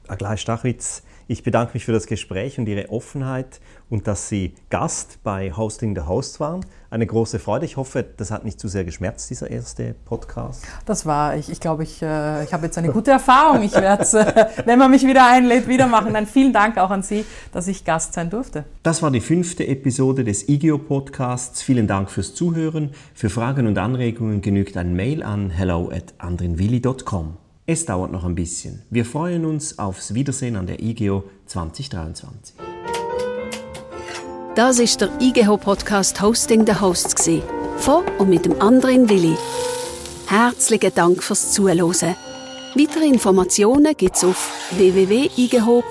Aglai 0.09 0.37
Stachwitz, 0.37 1.03
ich 1.29 1.43
bedanke 1.43 1.75
mich 1.75 1.85
für 1.85 1.93
das 1.93 2.07
Gespräch 2.07 2.59
und 2.59 2.69
Ihre 2.69 2.91
Offenheit 2.91 3.61
und 3.91 4.07
dass 4.07 4.29
Sie 4.29 4.55
Gast 4.71 5.19
bei 5.25 5.53
Hosting 5.53 5.95
the 5.95 6.03
Host 6.03 6.41
waren. 6.41 6.65
Eine 6.89 7.07
große 7.07 7.39
Freude. 7.39 7.65
Ich 7.67 7.77
hoffe, 7.77 8.05
das 8.17 8.31
hat 8.31 8.45
nicht 8.45 8.61
zu 8.61 8.69
sehr 8.69 8.85
geschmerzt, 8.85 9.29
dieser 9.29 9.51
erste 9.51 9.95
Podcast. 10.05 10.65
Das 10.85 11.05
war, 11.05 11.37
ich, 11.37 11.51
ich 11.51 11.61
glaube, 11.61 11.83
ich, 11.83 12.01
äh, 12.01 12.45
ich 12.45 12.53
habe 12.53 12.67
jetzt 12.67 12.79
eine 12.79 12.91
gute 12.91 13.11
Erfahrung. 13.11 13.63
Ich 13.63 13.75
werde 13.75 14.03
es, 14.05 14.15
äh, 14.15 14.47
wenn 14.65 14.79
man 14.79 14.91
mich 14.91 15.05
wieder 15.05 15.27
einlädt, 15.27 15.67
wieder 15.67 15.89
machen. 15.89 16.15
Dann 16.15 16.27
vielen 16.27 16.53
Dank 16.53 16.79
auch 16.79 16.91
an 16.91 17.03
Sie, 17.03 17.25
dass 17.53 17.67
ich 17.67 17.85
Gast 17.85 18.15
sein 18.15 18.31
durfte. 18.31 18.65
Das 18.85 19.03
war 19.03 19.11
die 19.11 19.21
fünfte 19.21 19.67
Episode 19.67 20.23
des 20.23 20.49
IGEO 20.49 20.79
Podcasts. 20.79 21.61
Vielen 21.63 21.89
Dank 21.89 22.11
fürs 22.11 22.35
Zuhören. 22.35 22.91
Für 23.15 23.31
Fragen 23.31 23.67
und 23.67 23.79
Anregungen 23.79 24.43
genügt 24.43 24.77
ein 24.77 24.95
Mail 24.95 25.23
an 25.23 25.51
hello 25.51 25.91
at 25.91 26.15
andrinwilli.com. 26.19 27.46
Es 27.69 27.85
dauert 27.85 28.13
noch 28.13 28.25
ein 28.25 28.37
bisschen. 28.37 28.83
Wir 28.91 29.05
freuen 29.05 29.45
uns 29.45 29.77
aufs 29.79 30.15
Wiedersehen 30.15 30.55
an 30.55 30.69
der 30.69 30.81
IGEO 30.81 31.25
2023. 31.47 32.55
Das 34.55 34.79
ist 34.79 35.01
der 35.01 35.11
IGEHO 35.21 35.57
Podcast 35.57 36.23
Hosting 36.23 36.65
the 36.65 36.81
Hosts 36.81 37.29
von 37.79 38.05
und 38.19 38.31
mit 38.31 38.45
dem 38.45 38.61
anderen 38.63 39.09
Willi. 39.09 39.37
Herzlichen 40.29 40.95
Dank 40.95 41.25
fürs 41.25 41.51
Zuhören. 41.53 42.15
Weitere 42.77 43.07
Informationen 43.07 43.97
gibt's 43.97 44.23
auf 44.23 44.71
www.igeho.ch. 44.77 45.87